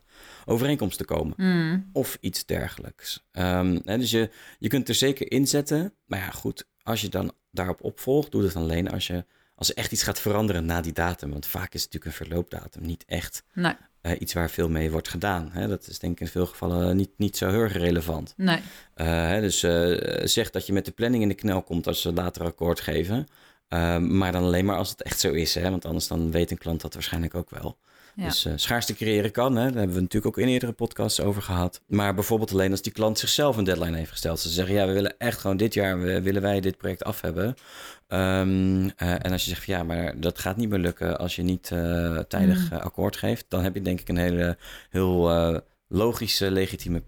overeenkomst 0.45 0.97
te 0.97 1.05
komen? 1.05 1.33
Hmm. 1.37 1.89
Of 1.93 2.17
iets 2.21 2.45
dergelijks. 2.45 3.23
Um, 3.31 3.81
hè, 3.85 3.97
dus 3.97 4.11
je, 4.11 4.29
je 4.59 4.67
kunt 4.67 4.89
er 4.89 4.95
zeker 4.95 5.31
inzetten. 5.31 5.93
Maar 6.05 6.19
ja, 6.19 6.29
goed, 6.29 6.65
als 6.81 7.01
je 7.01 7.09
dan 7.09 7.33
daarop 7.53 7.83
opvolgt, 7.83 8.31
doe 8.31 8.41
dat 8.41 8.55
alleen 8.55 8.91
als 8.91 9.07
je... 9.07 9.25
Als 9.55 9.69
er 9.69 9.77
echt 9.77 9.91
iets 9.91 10.03
gaat 10.03 10.19
veranderen 10.19 10.65
na 10.65 10.81
die 10.81 10.93
datum. 10.93 11.31
Want 11.31 11.45
vaak 11.45 11.73
is 11.73 11.83
het 11.83 11.93
natuurlijk 11.93 12.05
een 12.05 12.25
verloopdatum 12.25 12.85
niet 12.85 13.03
echt 13.07 13.43
nee, 13.53 13.73
uh, 14.01 14.11
iets 14.19 14.33
waar 14.33 14.49
veel 14.49 14.69
mee 14.69 14.91
wordt 14.91 15.07
gedaan. 15.07 15.49
Hè? 15.51 15.67
Dat 15.67 15.87
is 15.87 15.99
denk 15.99 16.13
ik 16.13 16.19
in 16.19 16.27
veel 16.27 16.45
gevallen 16.45 16.95
niet, 16.95 17.09
niet 17.17 17.37
zo 17.37 17.49
heel 17.49 17.59
erg 17.59 17.73
relevant. 17.73 18.33
nee. 18.37 18.57
Uh, 18.57 18.61
hè, 19.05 19.41
dus 19.41 19.63
uh, 19.63 20.25
zeg 20.25 20.49
dat 20.49 20.67
je 20.67 20.73
met 20.73 20.85
de 20.85 20.91
planning 20.91 21.23
in 21.23 21.29
de 21.29 21.35
knel 21.35 21.61
komt 21.61 21.87
als 21.87 22.01
ze 22.01 22.13
later 22.13 22.43
akkoord 22.43 22.79
geven. 22.79 23.27
Ehm, 23.67 24.17
maar 24.17 24.31
dan 24.31 24.43
alleen 24.43 24.65
maar 24.65 24.77
als 24.77 24.89
het 24.89 25.01
echt 25.01 25.19
zo 25.19 25.31
is, 25.31 25.55
hè? 25.55 25.69
want 25.69 25.85
anders 25.85 26.07
dan 26.07 26.31
weet 26.31 26.51
een 26.51 26.57
klant 26.57 26.81
dat 26.81 26.93
waarschijnlijk 26.93 27.35
ook 27.35 27.49
wel. 27.49 27.77
Ja. 28.15 28.23
Dus 28.23 28.45
uh, 28.45 28.53
schaarste 28.55 28.93
creëren 28.93 29.31
kan, 29.31 29.55
hè? 29.55 29.65
daar 29.65 29.77
hebben 29.77 29.95
we 29.95 30.01
natuurlijk 30.01 30.37
ook 30.37 30.43
in 30.43 30.51
eerdere 30.51 30.71
podcasts 30.71 31.19
over 31.19 31.41
gehad. 31.41 31.81
Maar 31.87 32.13
bijvoorbeeld 32.13 32.51
alleen 32.51 32.71
als 32.71 32.81
die 32.81 32.91
klant 32.91 33.19
zichzelf 33.19 33.57
een 33.57 33.63
deadline 33.63 33.97
heeft 33.97 34.11
gesteld. 34.11 34.39
Ze 34.39 34.49
zeggen, 34.49 34.75
ja, 34.75 34.87
we 34.87 34.93
willen 34.93 35.17
echt 35.17 35.39
gewoon 35.39 35.57
dit 35.57 35.73
jaar, 35.73 36.01
we, 36.01 36.21
willen 36.21 36.41
wij 36.41 36.59
dit 36.59 36.77
project 36.77 37.03
af 37.03 37.21
hebben. 37.21 37.47
Um, 38.07 38.83
uh, 38.83 38.91
en 38.97 39.31
als 39.31 39.43
je 39.43 39.49
zegt, 39.49 39.65
ja, 39.65 39.83
maar 39.83 40.19
dat 40.19 40.39
gaat 40.39 40.57
niet 40.57 40.69
meer 40.69 40.79
lukken 40.79 41.19
als 41.19 41.35
je 41.35 41.43
niet 41.43 41.69
uh, 41.73 42.19
tijdig 42.19 42.71
Mm. 42.71 42.77
akkoord 42.77 43.17
geeft, 43.17 43.45
dan 43.47 43.63
heb 43.63 43.73
je 43.73 43.81
denk 43.81 43.99
ik 43.99 44.09
een 44.09 44.17
hele, 44.17 44.57
heel 44.89 45.61
logische, 45.87 46.51
legitieme 46.51 47.03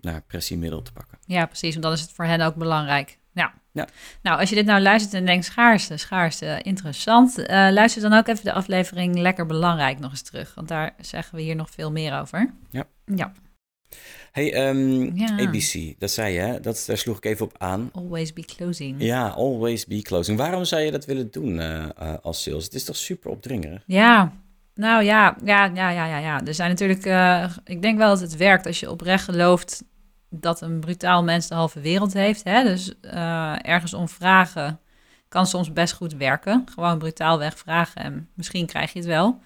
nou, 0.00 0.20
pressiemiddel 0.26 0.82
te 0.82 0.92
pakken. 0.92 1.18
Ja, 1.26 1.46
precies, 1.46 1.70
want 1.70 1.82
dan 1.82 1.92
is 1.92 2.00
het 2.00 2.10
voor 2.10 2.24
hen 2.24 2.40
ook 2.40 2.54
belangrijk. 2.54 3.18
Ja. 3.34 3.52
Ja. 3.72 3.88
Nou, 4.22 4.40
als 4.40 4.48
je 4.48 4.54
dit 4.54 4.66
nou 4.66 4.82
luistert 4.82 5.14
en 5.14 5.26
denkt, 5.26 5.44
schaarste, 5.44 5.96
schaarste, 5.96 6.60
interessant. 6.62 7.38
Uh, 7.38 7.46
luister 7.46 8.02
dan 8.02 8.12
ook 8.12 8.28
even 8.28 8.44
de 8.44 8.52
aflevering 8.52 9.18
Lekker 9.18 9.46
Belangrijk 9.46 9.98
nog 9.98 10.10
eens 10.10 10.22
terug. 10.22 10.54
Want 10.54 10.68
daar 10.68 10.94
zeggen 11.00 11.36
we 11.36 11.42
hier 11.42 11.56
nog 11.56 11.70
veel 11.70 11.92
meer 11.92 12.20
over. 12.20 12.54
Ja. 12.70 12.84
Ja. 13.04 13.32
Hey, 14.32 14.68
um, 14.68 15.16
Ja. 15.16 15.38
ABC, 15.38 15.94
dat 15.98 16.10
zei 16.10 16.34
je, 16.34 16.40
hè? 16.40 16.60
Dat, 16.60 16.84
daar 16.86 16.98
sloeg 16.98 17.16
ik 17.16 17.24
even 17.24 17.46
op 17.46 17.54
aan. 17.58 17.90
Always 17.92 18.32
be 18.32 18.44
closing. 18.44 19.02
Ja, 19.02 19.28
always 19.28 19.86
be 19.86 20.02
closing. 20.02 20.38
Waarom 20.38 20.64
zou 20.64 20.82
je 20.82 20.90
dat 20.90 21.04
willen 21.04 21.30
doen 21.30 21.58
uh, 21.58 21.86
uh, 22.02 22.14
als 22.22 22.42
sales? 22.42 22.64
Het 22.64 22.74
is 22.74 22.84
toch 22.84 22.96
super 22.96 23.30
opdringerig? 23.30 23.82
Ja, 23.86 24.32
nou 24.74 25.04
ja, 25.04 25.36
ja, 25.44 25.64
ja, 25.64 25.90
ja, 25.90 26.06
ja. 26.06 26.18
ja. 26.18 26.44
Er 26.46 26.54
zijn 26.54 26.70
natuurlijk, 26.70 27.06
uh, 27.06 27.50
ik 27.64 27.82
denk 27.82 27.98
wel 27.98 28.08
dat 28.08 28.20
het 28.20 28.36
werkt 28.36 28.66
als 28.66 28.80
je 28.80 28.90
oprecht 28.90 29.24
gelooft 29.24 29.84
dat 30.40 30.60
een 30.60 30.80
brutaal 30.80 31.22
mens 31.22 31.48
de 31.48 31.54
halve 31.54 31.80
wereld 31.80 32.12
heeft. 32.12 32.44
Hè? 32.44 32.62
Dus 32.62 32.94
uh, 33.02 33.68
ergens 33.68 33.94
om 33.94 34.08
vragen 34.08 34.78
kan 35.28 35.46
soms 35.46 35.72
best 35.72 35.94
goed 35.94 36.14
werken. 36.14 36.64
Gewoon 36.74 36.98
brutaal 36.98 37.38
weg 37.38 37.58
vragen 37.58 38.02
en 38.02 38.28
misschien 38.34 38.66
krijg 38.66 38.92
je 38.92 38.98
het 38.98 39.08
wel. 39.08 39.40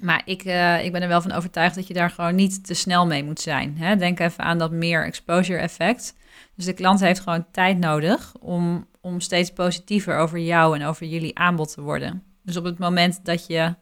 Maar 0.00 0.22
ik, 0.24 0.44
uh, 0.44 0.84
ik 0.84 0.92
ben 0.92 1.02
er 1.02 1.08
wel 1.08 1.20
van 1.20 1.32
overtuigd 1.32 1.74
dat 1.74 1.86
je 1.86 1.94
daar 1.94 2.10
gewoon 2.10 2.34
niet 2.34 2.66
te 2.66 2.74
snel 2.74 3.06
mee 3.06 3.24
moet 3.24 3.40
zijn. 3.40 3.78
Hè? 3.78 3.96
Denk 3.96 4.20
even 4.20 4.44
aan 4.44 4.58
dat 4.58 4.70
meer 4.70 5.04
exposure 5.04 5.58
effect. 5.58 6.16
Dus 6.54 6.64
de 6.64 6.72
klant 6.72 7.00
heeft 7.00 7.20
gewoon 7.20 7.46
tijd 7.50 7.78
nodig 7.78 8.32
om, 8.40 8.86
om 9.00 9.20
steeds 9.20 9.52
positiever 9.52 10.16
over 10.16 10.38
jou 10.38 10.78
en 10.78 10.86
over 10.86 11.06
jullie 11.06 11.38
aanbod 11.38 11.72
te 11.74 11.80
worden. 11.80 12.22
Dus 12.42 12.56
op 12.56 12.64
het 12.64 12.78
moment 12.78 13.24
dat 13.24 13.46
je 13.46 13.74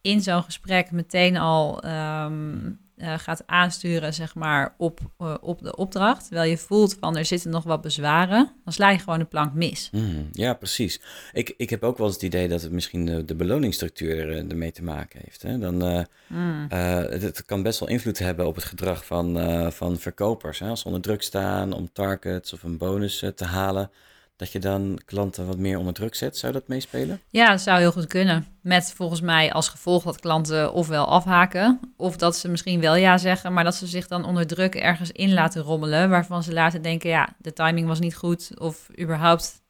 in 0.00 0.20
zo'n 0.20 0.42
gesprek 0.42 0.90
meteen 0.90 1.36
al 1.36 1.84
um, 1.84 2.78
uh, 3.04 3.18
gaat 3.18 3.42
aansturen, 3.46 4.14
zeg 4.14 4.34
maar, 4.34 4.74
op, 4.76 5.00
uh, 5.18 5.34
op 5.40 5.62
de 5.62 5.76
opdracht. 5.76 6.26
Terwijl 6.26 6.50
je 6.50 6.56
voelt 6.56 6.96
van 7.00 7.16
er 7.16 7.24
zitten 7.24 7.50
nog 7.50 7.64
wat 7.64 7.80
bezwaren, 7.80 8.52
dan 8.64 8.72
sla 8.72 8.90
je 8.90 8.98
gewoon 8.98 9.18
de 9.18 9.24
plank 9.24 9.54
mis. 9.54 9.88
Mm, 9.92 10.28
ja, 10.32 10.54
precies. 10.54 11.00
Ik, 11.32 11.54
ik 11.56 11.70
heb 11.70 11.82
ook 11.82 11.98
wel 11.98 12.06
eens 12.06 12.16
het 12.16 12.24
idee 12.24 12.48
dat 12.48 12.62
het 12.62 12.72
misschien 12.72 13.04
de, 13.04 13.24
de 13.24 13.34
beloningsstructuur 13.34 14.18
er, 14.18 14.48
ermee 14.48 14.72
te 14.72 14.82
maken 14.82 15.20
heeft. 15.24 15.42
Hè? 15.42 15.58
Dan, 15.58 16.06
mm. 16.26 16.66
het, 16.68 17.22
het, 17.22 17.44
kan 17.44 17.62
best 17.62 17.80
wel 17.80 17.88
invloed 17.88 18.18
hebben 18.18 18.46
op 18.46 18.54
het 18.54 18.64
gedrag 18.64 19.04
van, 19.04 19.38
van 19.72 19.98
verkopers. 19.98 20.58
Hè? 20.58 20.68
Als 20.68 20.80
ze 20.80 20.86
onder 20.86 21.02
druk 21.02 21.22
staan 21.22 21.72
om 21.72 21.92
targets 21.92 22.52
of 22.52 22.62
een 22.62 22.78
bonus 22.78 23.24
te 23.34 23.44
halen 23.44 23.90
dat 24.36 24.52
je 24.52 24.58
dan 24.58 25.00
klanten 25.04 25.46
wat 25.46 25.58
meer 25.58 25.78
onder 25.78 25.94
druk 25.94 26.14
zet. 26.14 26.36
Zou 26.36 26.52
dat 26.52 26.68
meespelen? 26.68 27.20
Ja, 27.28 27.50
dat 27.50 27.60
zou 27.60 27.78
heel 27.78 27.92
goed 27.92 28.06
kunnen. 28.06 28.46
Met 28.60 28.92
volgens 28.96 29.20
mij 29.20 29.52
als 29.52 29.68
gevolg 29.68 30.02
dat 30.02 30.20
klanten 30.20 30.72
ofwel 30.72 31.06
afhaken, 31.06 31.80
of 31.96 32.16
dat 32.16 32.36
ze 32.36 32.48
misschien 32.48 32.80
wel 32.80 32.96
ja 32.96 33.18
zeggen, 33.18 33.52
maar 33.52 33.64
dat 33.64 33.74
ze 33.74 33.86
zich 33.86 34.06
dan 34.06 34.24
onder 34.24 34.46
druk 34.46 34.74
ergens 34.74 35.10
in 35.10 35.32
laten 35.32 35.62
rommelen, 35.62 36.10
waarvan 36.10 36.42
ze 36.42 36.52
later 36.52 36.82
denken, 36.82 37.10
ja, 37.10 37.28
de 37.38 37.52
timing 37.52 37.86
was 37.86 38.00
niet 38.00 38.16
goed, 38.16 38.60
of 38.60 38.88
überhaupt 39.00 39.62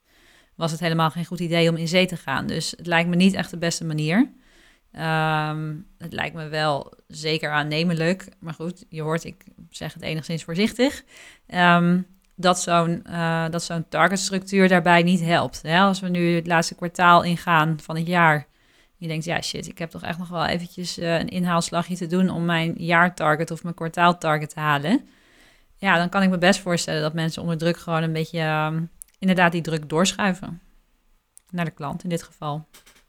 was 0.57 0.71
het 0.71 0.81
helemaal 0.81 1.11
geen 1.11 1.25
goed 1.27 1.41
idee 1.41 1.71
om 1.71 1.77
in 1.77 1.89
zee 1.89 2.07
te 2.07 2.17
gaan. 2.17 2.47
Dus 2.47 2.71
het 2.77 2.87
lijkt 2.87 3.09
me 3.09 3.17
niet 3.17 3.35
echt 3.35 3.51
de 3.51 3.59
beste 3.59 3.85
manier. 3.85 4.33
Um, 4.93 5.87
het 5.99 6.13
lijkt 6.13 6.35
me 6.35 6.49
wel 6.49 6.93
zeker 7.09 7.51
aannemelijk, 7.51 8.29
maar 8.41 8.55
goed, 8.55 8.85
je 8.89 9.03
hoort, 9.03 9.25
ik 9.25 9.45
zeg 9.71 9.93
het 9.95 10.03
enigszins 10.03 10.45
voorzichtig. 10.45 11.03
Um, 11.47 12.07
dat 12.37 12.61
zo'n 12.61 13.05
uh, 13.07 13.49
dat 13.51 13.63
zo'n 13.63 13.89
targetstructuur 13.89 14.69
daarbij 14.69 15.03
niet 15.03 15.21
helpt. 15.21 15.63
Hè? 15.63 15.81
Als 15.81 16.01
we 16.01 16.09
nu 16.09 16.35
het 16.35 16.47
laatste 16.47 16.75
kwartaal 16.75 17.23
ingaan 17.23 17.81
van 17.81 17.97
het 17.97 18.07
jaar, 18.07 18.47
je 18.97 19.09
denkt, 19.09 19.25
ja 19.25 19.41
shit, 19.41 19.69
ik 19.69 19.79
heb 19.79 19.91
toch 19.91 20.03
echt 20.03 20.19
nog 20.19 20.29
wel 20.29 20.47
eventjes 20.47 20.99
uh, 20.99 21.19
een 21.19 21.29
inhaalslagje 21.29 21.97
te 21.97 22.07
doen 22.07 22.31
om 22.31 22.45
mijn 22.45 22.75
jaartarget 22.77 23.51
of 23.51 23.63
mijn 23.63 23.75
kwartaaltarget 23.75 24.51
te 24.51 24.61
halen. 24.61 25.09
Ja, 25.77 25.97
dan 25.97 26.09
kan 26.09 26.23
ik 26.23 26.31
me 26.31 26.39
best 26.39 26.61
voorstellen 26.61 27.03
dat 27.03 27.15
mensen 27.15 27.43
onder 27.43 27.59
druk 27.59 27.77
gewoon 27.77 28.03
een 28.03 28.13
beetje, 28.13 28.39
uh, 28.39 28.77
inderdaad 29.19 29.53
die 29.53 29.63
druk 29.63 29.89
doorschuiven. 29.89 30.61
Naar 31.51 31.65
de 31.65 31.71
klant 31.71 32.03
in 32.03 32.09
dit 32.09 32.23
geval. 32.23 32.67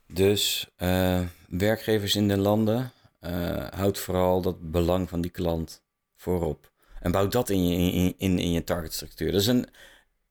Dus 0.07 0.69
uh, 0.77 1.19
werkgevers 1.47 2.15
in 2.15 2.27
de 2.27 2.37
landen, 2.37 2.91
houdt 3.75 3.99
vooral 3.99 4.41
dat 4.41 4.71
belang 4.71 5.09
van 5.09 5.21
die 5.21 5.31
klant 5.31 5.83
voorop. 6.15 6.71
En 7.05 7.11
bouw 7.11 7.27
dat 7.27 7.49
in 7.49 7.67
je, 7.67 7.91
in, 7.91 8.13
in, 8.17 8.39
in 8.39 8.51
je 8.51 8.63
targetstructuur. 8.63 9.31
Dat 9.31 9.41
is 9.41 9.47
een 9.47 9.67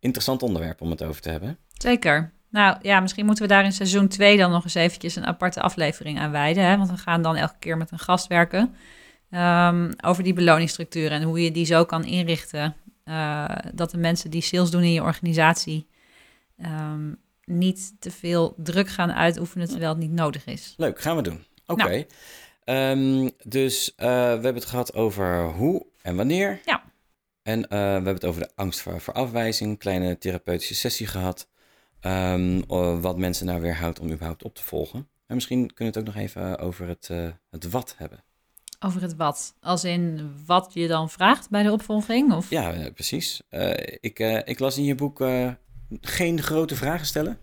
interessant 0.00 0.42
onderwerp 0.42 0.80
om 0.80 0.90
het 0.90 1.02
over 1.02 1.20
te 1.20 1.30
hebben. 1.30 1.58
Zeker. 1.72 2.32
Nou 2.50 2.76
ja, 2.82 3.00
misschien 3.00 3.26
moeten 3.26 3.44
we 3.44 3.50
daar 3.50 3.64
in 3.64 3.72
seizoen 3.72 4.08
2 4.08 4.36
dan 4.36 4.50
nog 4.50 4.64
eens 4.64 4.74
eventjes 4.74 5.16
een 5.16 5.26
aparte 5.26 5.60
aflevering 5.60 6.18
aan 6.18 6.30
wijden. 6.30 6.64
Hè? 6.64 6.76
Want 6.76 6.90
we 6.90 6.96
gaan 6.96 7.22
dan 7.22 7.36
elke 7.36 7.54
keer 7.58 7.76
met 7.76 7.90
een 7.90 7.98
gast 7.98 8.26
werken. 8.26 8.74
Um, 9.30 9.92
over 10.04 10.22
die 10.22 10.32
beloningsstructuur 10.32 11.10
en 11.10 11.22
hoe 11.22 11.42
je 11.42 11.50
die 11.50 11.64
zo 11.64 11.84
kan 11.84 12.04
inrichten. 12.04 12.74
Uh, 13.04 13.48
dat 13.74 13.90
de 13.90 13.98
mensen 13.98 14.30
die 14.30 14.42
sales 14.42 14.70
doen 14.70 14.82
in 14.82 14.92
je 14.92 15.02
organisatie 15.02 15.86
um, 16.64 17.16
niet 17.44 17.94
te 17.98 18.10
veel 18.10 18.54
druk 18.56 18.88
gaan 18.88 19.12
uitoefenen 19.12 19.68
terwijl 19.68 19.90
het 19.90 20.00
niet 20.00 20.12
nodig 20.12 20.44
is. 20.44 20.74
Leuk, 20.76 21.00
gaan 21.00 21.16
we 21.16 21.22
doen. 21.22 21.44
Oké. 21.66 21.82
Okay. 21.82 22.06
Nou. 22.64 22.98
Um, 22.98 23.30
dus 23.44 23.92
uh, 23.96 24.06
we 24.06 24.08
hebben 24.08 24.54
het 24.54 24.64
gehad 24.64 24.94
over 24.94 25.44
hoe 25.44 25.92
en 26.04 26.16
wanneer. 26.16 26.60
Ja. 26.64 26.82
En 27.42 27.58
uh, 27.58 27.68
we 27.68 27.76
hebben 27.76 28.14
het 28.14 28.24
over 28.24 28.40
de 28.40 28.50
angst 28.54 28.80
voor, 28.80 29.00
voor 29.00 29.14
afwijzing, 29.14 29.70
een 29.70 29.78
kleine 29.78 30.18
therapeutische 30.18 30.74
sessie 30.74 31.06
gehad. 31.06 31.48
Um, 32.00 32.66
wat 33.00 33.18
mensen 33.18 33.46
nou 33.46 33.60
weerhoudt 33.60 34.00
om 34.00 34.10
überhaupt 34.10 34.42
op 34.42 34.54
te 34.54 34.62
volgen. 34.62 35.08
En 35.26 35.34
misschien 35.34 35.74
kunnen 35.74 35.94
we 35.94 36.00
het 36.00 36.08
ook 36.08 36.14
nog 36.14 36.24
even 36.24 36.58
over 36.58 36.88
het, 36.88 37.08
uh, 37.12 37.28
het 37.50 37.70
wat 37.70 37.94
hebben. 37.98 38.24
Over 38.80 39.02
het 39.02 39.16
wat? 39.16 39.54
Als 39.60 39.84
in 39.84 40.32
wat 40.46 40.70
je 40.72 40.88
dan 40.88 41.10
vraagt 41.10 41.50
bij 41.50 41.62
de 41.62 41.72
opvolging? 41.72 42.32
Of? 42.32 42.50
Ja, 42.50 42.90
precies. 42.94 43.42
Uh, 43.50 43.70
ik, 44.00 44.18
ik 44.44 44.58
las 44.58 44.76
in 44.76 44.84
je 44.84 44.94
boek 44.94 45.24
geen 46.00 46.42
grote 46.42 46.76
vragen 46.76 47.06
stellen. 47.06 47.38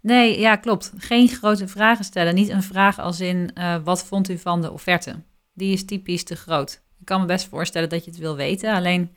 Nee, 0.00 0.40
ja, 0.40 0.56
klopt. 0.56 0.92
Geen 0.96 1.28
grote 1.28 1.68
vragen 1.68 2.04
stellen. 2.04 2.34
Niet 2.34 2.48
een 2.48 2.62
vraag 2.62 2.98
als 2.98 3.20
in 3.20 3.50
wat 3.84 4.04
vond 4.04 4.28
u 4.28 4.38
van 4.38 4.60
de 4.60 4.72
offerte? 4.72 5.22
Die 5.52 5.72
is 5.72 5.84
typisch 5.84 6.24
te 6.24 6.36
groot. 6.36 6.84
Ik 7.06 7.12
kan 7.12 7.20
me 7.20 7.26
best 7.26 7.48
voorstellen 7.48 7.88
dat 7.88 8.04
je 8.04 8.10
het 8.10 8.20
wil 8.20 8.36
weten. 8.36 8.74
Alleen 8.74 9.14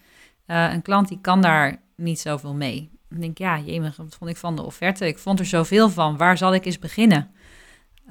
uh, 0.48 0.74
een 0.74 0.82
klant 0.82 1.08
die 1.08 1.20
kan 1.22 1.42
daar 1.42 1.82
niet 1.96 2.20
zoveel 2.20 2.54
mee. 2.54 2.90
Dan 3.10 3.20
denk 3.20 3.32
ik, 3.32 3.38
ja, 3.38 3.60
jemig, 3.60 3.96
wat 3.96 4.16
vond 4.16 4.30
ik 4.30 4.38
van 4.38 4.56
de 4.56 4.62
offerte? 4.62 5.08
Ik 5.08 5.18
vond 5.18 5.40
er 5.40 5.46
zoveel 5.46 5.90
van. 5.90 6.18
Waar 6.18 6.38
zal 6.38 6.54
ik 6.54 6.66
eens 6.66 6.80
beginnen? 6.80 7.32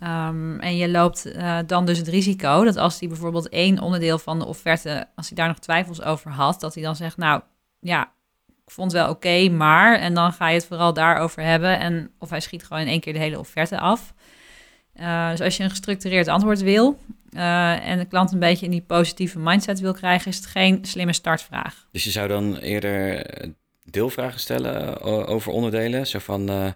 Um, 0.03 0.61
en 0.61 0.77
je 0.77 0.89
loopt 0.89 1.27
uh, 1.27 1.59
dan 1.67 1.87
dus 1.87 1.99
het 1.99 2.09
risico 2.09 2.65
dat 2.65 2.77
als 2.77 2.99
hij 3.01 3.09
bijvoorbeeld 3.09 3.49
één 3.49 3.81
onderdeel 3.81 4.19
van 4.19 4.39
de 4.39 4.47
offerte, 4.47 5.09
als 5.15 5.27
hij 5.29 5.37
daar 5.37 5.49
nog 5.49 5.59
twijfels 5.59 6.03
over 6.03 6.31
had, 6.31 6.61
dat 6.61 6.75
hij 6.75 6.83
dan 6.83 6.97
zegt, 6.97 7.17
nou 7.17 7.43
ja, 7.81 8.13
ik 8.47 8.71
vond 8.71 8.93
het 8.93 9.01
wel 9.03 9.11
oké, 9.11 9.49
maar, 9.49 9.99
en 9.99 10.15
dan 10.15 10.33
ga 10.33 10.49
je 10.49 10.55
het 10.55 10.67
vooral 10.67 10.93
daarover 10.93 11.43
hebben. 11.43 11.79
En 11.79 12.11
of 12.19 12.31
hij 12.31 12.41
schiet 12.41 12.65
gewoon 12.65 12.83
in 12.83 12.89
één 12.89 13.01
keer 13.01 13.13
de 13.13 13.19
hele 13.19 13.39
offerte 13.39 13.79
af. 13.79 14.15
Uh, 15.01 15.31
dus 15.31 15.41
als 15.41 15.57
je 15.57 15.63
een 15.63 15.71
gestructureerd 15.71 16.29
antwoord 16.29 16.61
wil 16.61 16.99
uh, 17.39 17.89
en 17.89 17.99
de 17.99 18.05
klant 18.05 18.33
een 18.33 18.39
beetje 18.39 18.65
in 18.65 18.71
die 18.71 18.83
positieve 18.83 19.39
mindset 19.39 19.81
wil 19.81 19.93
krijgen, 19.93 20.31
is 20.31 20.37
het 20.37 20.47
geen 20.47 20.85
slimme 20.85 21.13
startvraag. 21.13 21.87
Dus 21.93 22.05
je 22.05 22.11
zou 22.11 22.29
dan 22.29 22.57
eerder 22.57 23.27
deelvragen 23.85 24.41
stellen 24.41 25.01
over 25.27 25.53
onderdelen? 25.53 26.07
Zo 26.07 26.19
van, 26.19 26.51
uh, 26.51 26.67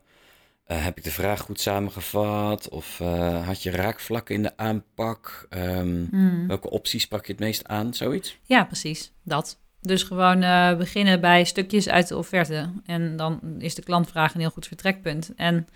heb 0.64 0.98
ik 0.98 1.05
de 1.05 1.11
vraag 1.11 1.40
goed 1.40 1.61
samengevat? 1.61 2.68
Of 2.68 2.98
had 3.44 3.62
je 3.62 3.70
raakvlakken 3.70 4.35
in 4.35 4.42
de 4.42 4.57
aanpak? 4.57 5.46
Um, 5.51 6.09
mm. 6.11 6.46
Welke 6.48 6.70
opties 6.70 7.07
pak 7.07 7.27
je 7.27 7.33
het 7.33 7.40
meest 7.40 7.68
aan? 7.68 7.94
Zoiets? 7.94 8.38
Ja, 8.42 8.64
precies. 8.64 9.12
Dat. 9.22 9.61
Dus 9.81 10.03
gewoon 10.03 10.42
uh, 10.42 10.77
beginnen 10.77 11.20
bij 11.20 11.44
stukjes 11.44 11.88
uit 11.88 12.09
de 12.09 12.16
offerte. 12.16 12.72
En 12.85 13.16
dan 13.16 13.40
is 13.59 13.75
de 13.75 13.83
klantvraag 13.83 14.35
een 14.35 14.40
heel 14.40 14.51
goed 14.51 14.66
vertrekpunt. 14.66 15.33
En 15.37 15.68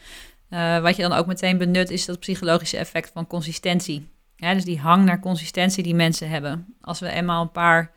uh, 0.51 0.81
wat 0.81 0.97
je 0.97 1.03
dan 1.03 1.13
ook 1.13 1.27
meteen 1.27 1.59
benut 1.59 1.91
is 1.91 2.05
dat 2.05 2.19
psychologische 2.19 2.77
effect 2.77 3.11
van 3.13 3.27
consistentie. 3.27 4.09
Ja, 4.37 4.55
dus 4.55 4.65
die 4.65 4.79
hang 4.79 5.05
naar 5.05 5.21
consistentie 5.21 5.83
die 5.83 5.95
mensen 5.95 6.29
hebben. 6.29 6.77
Als 6.81 7.01
we 7.01 7.11
eenmaal 7.11 7.43
een 7.43 7.53
paar 7.53 7.93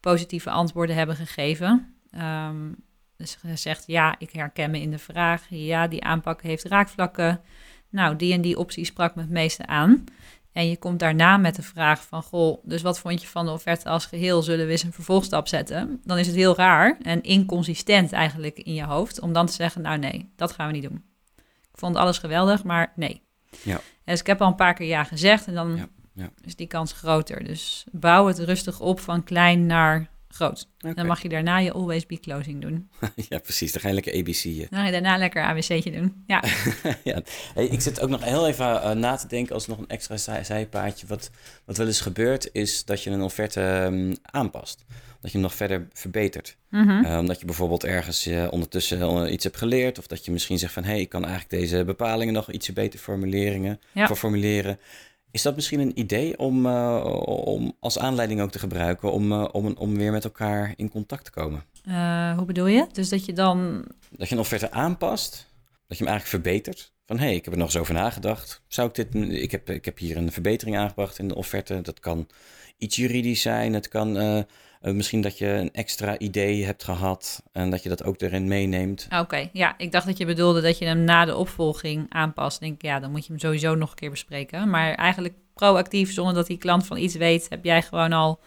positieve 0.00 0.50
antwoorden 0.50 0.96
hebben 0.96 1.16
gegeven. 1.16 1.94
Um, 2.14 2.76
dus 3.16 3.34
gezegd, 3.34 3.84
ja, 3.86 4.14
ik 4.18 4.30
herken 4.30 4.70
me 4.70 4.80
in 4.80 4.90
de 4.90 4.98
vraag. 4.98 5.46
Ja, 5.48 5.88
die 5.88 6.04
aanpak 6.04 6.42
heeft 6.42 6.64
raakvlakken. 6.64 7.40
Nou, 7.88 8.16
die 8.16 8.32
en 8.32 8.40
die 8.40 8.58
optie 8.58 8.84
sprak 8.84 9.14
me 9.14 9.20
het 9.20 9.30
meeste 9.30 9.66
aan. 9.66 10.04
En 10.52 10.68
je 10.68 10.76
komt 10.76 10.98
daarna 10.98 11.36
met 11.36 11.54
de 11.54 11.62
vraag 11.62 12.02
van, 12.02 12.22
goh, 12.22 12.64
dus 12.64 12.82
wat 12.82 12.98
vond 12.98 13.20
je 13.20 13.28
van 13.28 13.44
de 13.44 13.52
offerte 13.52 13.88
als 13.88 14.06
geheel? 14.06 14.42
Zullen 14.42 14.66
we 14.66 14.72
eens 14.72 14.82
een 14.82 14.92
vervolgstap 14.92 15.48
zetten? 15.48 16.00
Dan 16.04 16.18
is 16.18 16.26
het 16.26 16.36
heel 16.36 16.56
raar 16.56 16.98
en 17.02 17.22
inconsistent 17.22 18.12
eigenlijk 18.12 18.58
in 18.58 18.74
je 18.74 18.84
hoofd 18.84 19.20
om 19.20 19.32
dan 19.32 19.46
te 19.46 19.52
zeggen, 19.52 19.82
nou 19.82 19.98
nee, 19.98 20.32
dat 20.36 20.52
gaan 20.52 20.66
we 20.66 20.72
niet 20.72 20.82
doen. 20.82 21.04
vond 21.72 21.96
alles 21.96 22.18
geweldig, 22.18 22.64
maar 22.64 22.92
nee. 22.96 23.22
Ja. 23.62 23.80
Dus 24.10 24.20
ik 24.20 24.26
heb 24.26 24.40
al 24.40 24.46
een 24.48 24.54
paar 24.54 24.74
keer 24.74 24.86
ja 24.86 25.04
gezegd 25.04 25.46
en 25.46 25.54
dan 25.54 25.76
Ja, 25.76 25.88
ja. 26.14 26.30
is 26.44 26.56
die 26.56 26.66
kans 26.66 26.92
groter. 26.92 27.44
Dus 27.44 27.84
bouw 27.92 28.26
het 28.26 28.38
rustig 28.38 28.80
op 28.80 29.00
van 29.00 29.24
klein 29.24 29.66
naar 29.66 30.08
groot. 30.28 30.68
Dan 30.78 31.06
mag 31.06 31.22
je 31.22 31.28
daarna 31.28 31.58
je 31.58 31.72
always 31.72 32.06
be 32.06 32.20
closing 32.20 32.60
doen. 32.60 32.90
ja, 33.28 33.38
precies. 33.38 33.72
Dan 33.72 33.80
ga 33.80 33.88
je 33.88 33.94
lekker 33.94 34.14
ABC'en. 34.14 34.66
Dan 34.70 34.78
ga 34.80 34.84
je 34.86 34.92
daarna 34.92 35.16
lekker 35.16 35.42
ABC'tje 35.44 35.90
doen. 35.90 36.22
Ja, 36.26 36.42
ja. 37.04 37.22
Hey, 37.54 37.66
ik 37.66 37.80
zit 37.80 38.00
ook 38.00 38.08
nog 38.08 38.24
heel 38.24 38.46
even 38.48 38.82
eh, 38.82 38.90
na 38.90 39.16
te 39.16 39.26
denken 39.26 39.54
als 39.54 39.66
nog 39.66 39.78
een 39.78 39.88
extra 39.88 40.16
zij- 40.16 40.44
zijpaadje. 40.44 41.06
Wat, 41.06 41.30
wat 41.64 41.76
wel 41.76 41.86
eens 41.86 42.00
gebeurt, 42.00 42.48
is 42.52 42.84
dat 42.84 43.02
je 43.02 43.10
een 43.10 43.22
offerte 43.22 43.60
ehm, 43.62 44.14
aanpast. 44.22 44.84
Dat 45.20 45.30
je 45.30 45.36
hem 45.38 45.46
nog 45.46 45.54
verder 45.54 45.88
verbetert. 45.92 46.56
Mhm. 46.68 47.04
Eh, 47.04 47.18
omdat 47.18 47.40
je 47.40 47.46
bijvoorbeeld 47.46 47.84
ergens 47.84 48.26
eh, 48.26 48.46
ondertussen 48.50 49.00
eh, 49.00 49.32
iets 49.32 49.44
hebt 49.44 49.56
geleerd. 49.56 49.98
Of 49.98 50.06
dat 50.06 50.24
je 50.24 50.30
misschien 50.30 50.58
zegt 50.58 50.72
van... 50.72 50.82
hé, 50.84 50.90
hey, 50.90 51.00
ik 51.00 51.08
kan 51.08 51.24
eigenlijk 51.24 51.62
deze 51.62 51.84
bepalingen 51.84 52.34
nog 52.34 52.52
ietsje 52.52 52.72
beter 52.72 52.98
formuleringen, 52.98 53.80
Ja. 53.92 54.06
voor 54.06 54.16
formuleren. 54.16 54.78
Is 55.30 55.42
dat 55.42 55.54
misschien 55.54 55.80
een 55.80 55.98
idee 55.98 56.38
om, 56.38 56.66
om 57.26 57.76
als 57.80 57.98
aanleiding 57.98 58.40
ook 58.40 58.50
te 58.50 58.58
gebruiken... 58.58 59.12
Om, 59.12 59.32
om, 59.32 59.74
om 59.78 59.96
weer 59.96 60.12
met 60.12 60.24
elkaar 60.24 60.72
in 60.76 60.90
contact 60.90 61.24
te 61.24 61.30
komen? 61.30 61.64
Hoe 62.36 62.44
bedoel 62.46 62.66
je? 62.66 62.86
Dus 62.92 63.08
dat 63.08 63.24
je 63.24 63.32
dan... 63.32 63.84
Dat 64.10 64.28
je 64.28 64.34
een 64.34 64.40
offerte 64.40 64.70
aanpast, 64.70 65.30
dat 65.86 65.98
je 65.98 66.04
hem 66.04 66.12
eigenlijk 66.12 66.44
verbetert. 66.44 66.92
Van 67.06 67.18
hé, 67.18 67.24
hey, 67.24 67.34
ik 67.34 67.44
heb 67.44 67.52
er 67.52 67.58
nog 67.58 67.68
eens 67.68 67.78
over 67.78 67.94
nagedacht. 67.94 68.62
Zou 68.68 68.88
ik 68.88 68.94
dit. 68.94 69.14
Ik 69.30 69.50
heb, 69.50 69.70
ik 69.70 69.84
heb 69.84 69.98
hier 69.98 70.16
een 70.16 70.32
verbetering 70.32 70.76
aangebracht 70.76 71.18
in 71.18 71.28
de 71.28 71.34
offerte. 71.34 71.80
Dat 71.80 72.00
kan 72.00 72.28
iets 72.78 72.96
juridisch 72.96 73.42
zijn. 73.42 73.72
Het 73.74 73.88
kan 73.88 74.16
eh, 74.80 74.92
misschien 74.92 75.20
dat 75.20 75.38
je 75.38 75.46
een 75.46 75.72
extra 75.72 76.18
idee 76.18 76.64
hebt 76.64 76.84
gehad. 76.84 77.42
En 77.52 77.70
dat 77.70 77.82
je 77.82 77.88
dat 77.88 78.04
ook 78.04 78.20
erin 78.20 78.48
meeneemt. 78.48 79.08
Oké, 79.18 79.48
ja, 79.52 79.74
ik 79.78 79.92
dacht 79.92 80.06
dat 80.06 80.18
je 80.18 80.26
bedoelde 80.26 80.60
dat 80.60 80.78
je 80.78 80.84
hem 80.84 81.04
na 81.04 81.24
de 81.24 81.36
opvolging 81.36 82.06
aanpast. 82.08 82.60
Denk 82.60 82.74
ik, 82.74 82.82
ja, 82.82 83.00
dan 83.00 83.10
moet 83.10 83.26
je 83.26 83.32
hem 83.32 83.40
sowieso 83.40 83.74
nog 83.74 83.90
een 83.90 83.96
keer 83.96 84.10
bespreken. 84.10 84.70
Maar 84.70 84.94
eigenlijk 84.94 85.34
proactief, 85.54 86.12
zonder 86.12 86.34
dat 86.34 86.46
die 86.46 86.58
klant 86.58 86.86
van 86.86 86.96
iets 86.96 87.14
weet, 87.14 87.46
heb 87.48 87.64
jij 87.64 87.82
gewoon 87.82 88.12
al 88.12 88.40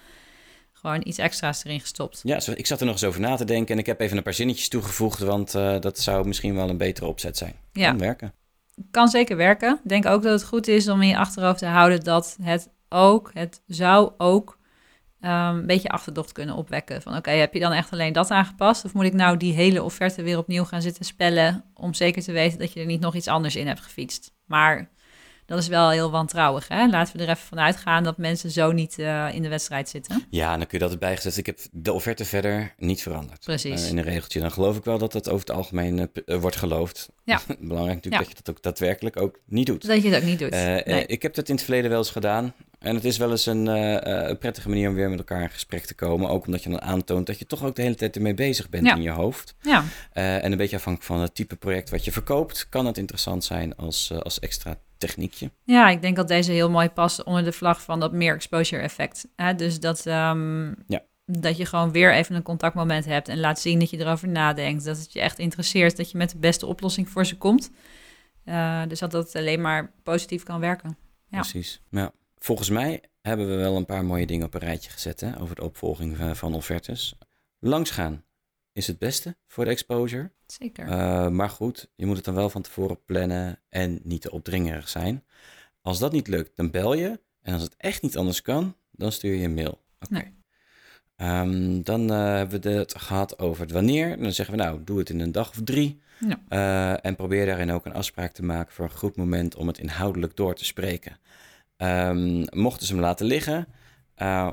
gewoon 0.83 1.01
iets 1.03 1.17
extra's 1.17 1.63
erin 1.63 1.79
gestopt. 1.79 2.19
Ja, 2.23 2.39
ik 2.55 2.65
zat 2.65 2.79
er 2.79 2.85
nog 2.85 2.95
eens 2.95 3.03
over 3.03 3.21
na 3.21 3.35
te 3.35 3.45
denken. 3.45 3.73
En 3.73 3.79
ik 3.79 3.85
heb 3.85 3.99
even 3.99 4.17
een 4.17 4.23
paar 4.23 4.33
zinnetjes 4.33 4.67
toegevoegd. 4.67 5.19
Want 5.19 5.55
eh, 5.55 5.79
dat 5.79 5.99
zou 5.99 6.27
misschien 6.27 6.55
wel 6.55 6.69
een 6.69 6.77
betere 6.77 7.05
opzet 7.05 7.37
zijn. 7.37 7.55
Ja. 7.71 7.89
Kan 7.89 7.97
werken. 7.97 8.33
Kan 8.91 9.07
zeker 9.07 9.37
werken. 9.37 9.79
Ik 9.83 9.89
denk 9.89 10.05
ook 10.05 10.23
dat 10.23 10.31
het 10.31 10.43
goed 10.49 10.67
is 10.67 10.87
om 10.87 11.01
in 11.01 11.07
je 11.07 11.17
achterhoofd 11.17 11.59
te 11.59 11.65
houden 11.65 12.03
dat 12.03 12.37
het 12.41 12.69
ook, 12.89 13.31
het 13.33 13.61
zou 13.67 14.11
ook 14.17 14.57
ehm, 15.23 15.55
een 15.55 15.65
beetje 15.65 15.89
achterdocht 15.89 16.31
kunnen 16.31 16.55
opwekken. 16.55 17.01
Van 17.01 17.15
oké, 17.15 17.31
heb 17.31 17.53
je 17.53 17.59
dan 17.59 17.71
echt 17.71 17.91
alleen 17.91 18.13
dat 18.13 18.31
aangepast? 18.31 18.85
Of 18.85 18.93
moet 18.93 19.05
ik 19.05 19.13
nou 19.13 19.37
die 19.37 19.53
hele 19.53 19.83
offerte 19.83 20.23
weer 20.23 20.37
opnieuw 20.37 20.63
gaan 20.63 20.81
zitten 20.81 21.05
spellen 21.05 21.63
om 21.73 21.93
zeker 21.93 22.23
te 22.23 22.31
weten 22.31 22.59
dat 22.59 22.73
je 22.73 22.79
er 22.79 22.85
niet 22.85 23.01
nog 23.01 23.15
iets 23.15 23.27
anders 23.27 23.55
in 23.55 23.67
hebt 23.67 23.81
gefietst? 23.81 24.33
Maar 24.45 24.89
dat 25.45 25.59
is 25.59 25.67
wel 25.67 25.89
heel 25.89 26.11
wantrouwig. 26.11 26.67
Hè? 26.67 26.87
Laten 26.87 27.17
we 27.17 27.23
er 27.23 27.29
even 27.29 27.47
van 27.47 27.59
uitgaan 27.59 28.03
dat 28.03 28.17
mensen 28.17 28.51
zo 28.51 28.71
niet 28.71 28.99
eh, 28.99 29.27
in 29.33 29.41
de 29.41 29.47
wedstrijd 29.47 29.89
zitten. 29.89 30.23
Ja, 30.29 30.49
dan 30.57 30.67
kun 30.67 30.77
je 30.77 30.83
dat 30.83 30.91
erbij 30.93 31.15
gezet. 31.15 31.37
Ik 31.37 31.45
heb 31.45 31.59
de 31.71 31.93
offerte 31.93 32.25
verder 32.25 32.73
niet 32.77 33.01
veranderd. 33.01 33.43
Precies. 33.45 33.83
Eh, 33.83 33.89
in 33.89 33.97
een 33.97 34.03
regeltje. 34.03 34.39
Dan 34.39 34.51
geloof 34.51 34.77
ik 34.77 34.83
wel 34.83 34.97
dat 34.97 35.11
dat 35.11 35.29
over 35.29 35.47
het 35.47 35.55
algemeen 35.55 36.09
eh, 36.25 36.37
wordt 36.39 36.55
geloofd. 36.55 37.09
Ja. 37.23 37.41
Belangrijk 37.59 37.95
natuurlijk 37.95 38.13
Ja. 38.13 38.17
dat 38.19 38.27
je 38.27 38.43
dat 38.43 38.49
ook 38.55 38.61
daadwerkelijk 38.63 39.17
ook 39.17 39.39
niet 39.45 39.65
doet. 39.65 39.87
Dat 39.87 40.03
je 40.03 40.11
dat 40.11 40.23
niet 40.23 40.39
doet. 40.39 40.49
Nee. 40.51 41.05
ik 41.05 41.21
heb 41.21 41.33
dat 41.33 41.49
in 41.49 41.55
het 41.55 41.63
verleden 41.63 41.89
wel 41.89 41.99
eens 41.99 42.09
gedaan. 42.11 42.53
En 42.79 42.95
het 42.95 43.05
is 43.05 43.17
wel 43.17 43.31
eens 43.31 43.45
een, 43.45 43.65
een 43.67 44.37
prettige 44.37 44.69
manier 44.69 44.89
om 44.89 44.95
weer 44.95 45.09
met 45.09 45.19
elkaar 45.19 45.41
in 45.41 45.49
gesprek 45.49 45.85
te 45.85 45.95
komen. 45.95 46.29
Ook 46.29 46.45
omdat 46.45 46.63
je 46.63 46.69
dan 46.69 46.81
aantoont 46.81 47.25
dat 47.27 47.39
je 47.39 47.45
toch 47.45 47.63
ook 47.63 47.75
de 47.75 47.81
hele 47.81 47.95
tijd 47.95 48.15
ermee 48.15 48.33
bezig 48.33 48.69
bent 48.69 48.85
Ja. 48.85 48.95
in 48.95 49.01
je 49.01 49.09
hoofd. 49.09 49.55
Ja, 49.61 49.83
en 50.13 50.51
een 50.51 50.57
beetje 50.57 50.75
afhankelijk 50.75 51.11
van 51.11 51.21
het 51.21 51.35
type 51.35 51.55
project 51.55 51.89
wat 51.89 52.05
je 52.05 52.11
verkoopt, 52.11 52.69
kan 52.69 52.85
het 52.85 52.97
interessant 52.97 53.43
zijn 53.43 53.75
als, 53.75 54.11
als 54.19 54.39
extra 54.39 54.77
techniekje. 55.07 55.51
Ja, 55.63 55.89
ik 55.89 56.01
denk 56.01 56.15
dat 56.15 56.27
deze 56.27 56.51
heel 56.51 56.69
mooi 56.69 56.89
past 56.89 57.23
onder 57.23 57.43
de 57.43 57.51
vlag 57.51 57.81
van 57.81 57.99
dat 57.99 58.11
meer 58.13 58.35
exposure 58.35 58.81
effect. 58.81 59.27
Hè? 59.35 59.55
Dus 59.55 59.79
dat, 59.79 60.05
ehm, 60.05 60.67
Ja. 60.87 61.01
dat 61.25 61.57
je 61.57 61.65
gewoon 61.65 61.91
weer 61.91 62.13
even 62.13 62.35
een 62.35 62.43
contactmoment 62.43 63.05
hebt 63.05 63.27
en 63.27 63.39
laat 63.39 63.59
zien 63.59 63.79
dat 63.79 63.89
je 63.89 63.99
erover 63.99 64.27
nadenkt. 64.27 64.85
Dat 64.85 64.97
het 64.97 65.13
je 65.13 65.19
echt 65.19 65.39
interesseert, 65.39 65.97
dat 65.97 66.11
je 66.11 66.17
met 66.17 66.29
de 66.29 66.37
beste 66.37 66.65
oplossing 66.65 67.09
voor 67.09 67.25
ze 67.25 67.37
komt. 67.37 67.71
Eh, 68.43 68.81
dus 68.87 68.99
dat 68.99 69.11
dat 69.11 69.35
alleen 69.35 69.61
maar 69.61 69.91
positief 70.03 70.43
kan 70.43 70.59
werken. 70.59 70.97
Ja. 71.27 71.39
Precies. 71.39 71.81
Ja. 71.89 72.11
Volgens 72.37 72.69
mij 72.69 73.03
hebben 73.21 73.49
we 73.49 73.55
wel 73.55 73.75
een 73.77 73.85
paar 73.85 74.05
mooie 74.05 74.25
dingen 74.25 74.45
op 74.45 74.53
een 74.53 74.59
rijtje 74.59 74.89
gezet 74.89 75.19
hè, 75.19 75.41
over 75.41 75.55
de 75.55 75.63
opvolging 75.63 76.17
van, 76.17 76.35
van 76.35 76.53
offertes. 76.53 77.15
Langsgaan 77.59 78.23
is 78.73 78.87
het 78.87 78.97
beste 78.97 79.35
voor 79.47 79.63
de 79.63 79.71
exposure. 79.71 80.31
Zeker. 80.45 80.87
Eh, 80.87 81.27
maar 81.27 81.49
goed, 81.49 81.89
je 81.95 82.05
moet 82.05 82.15
het 82.15 82.25
dan 82.25 82.33
wel 82.33 82.49
van 82.49 82.61
tevoren 82.61 83.03
plannen 83.05 83.59
en 83.69 83.99
niet 84.03 84.21
te 84.21 84.31
opdringerig 84.31 84.89
zijn. 84.89 85.23
Als 85.81 85.99
dat 85.99 86.11
niet 86.11 86.27
lukt, 86.27 86.55
dan 86.55 86.71
bel 86.71 86.93
je. 86.93 87.19
En 87.41 87.53
als 87.53 87.63
het 87.63 87.75
echt 87.77 88.01
niet 88.01 88.17
anders 88.17 88.41
kan, 88.41 88.75
dan 88.91 89.11
stuur 89.11 89.35
je 89.35 89.43
een 89.43 89.53
mail. 89.53 89.81
Oké. 89.99 90.13
Nee. 90.13 90.33
Ehm, 91.15 91.81
dan 91.81 92.11
eh, 92.11 92.17
hebben 92.17 92.61
we 92.61 92.69
het 92.69 92.95
gehad 92.97 93.39
over 93.39 93.61
het 93.61 93.71
wanneer. 93.71 94.17
Dan 94.17 94.31
zeggen 94.31 94.57
we 94.57 94.63
nou, 94.63 94.83
doe 94.83 94.99
het 94.99 95.09
in 95.09 95.19
een 95.19 95.31
dag 95.31 95.49
of 95.49 95.61
drie. 95.63 96.01
Ja. 96.19 96.39
Eh, 96.47 97.05
en 97.05 97.15
probeer 97.15 97.45
daarin 97.45 97.71
ook 97.71 97.85
een 97.85 97.93
afspraak 97.93 98.31
te 98.31 98.43
maken 98.43 98.73
voor 98.73 98.85
een 98.85 98.97
goed 98.97 99.15
moment 99.15 99.55
om 99.55 99.67
het 99.67 99.77
inhoudelijk 99.77 100.35
door 100.35 100.55
te 100.55 100.65
spreken. 100.65 101.17
Ehm, 101.77 102.45
mochten 102.49 102.87
ze 102.87 102.93
hem 102.93 103.01
laten 103.01 103.25
liggen, 103.25 103.67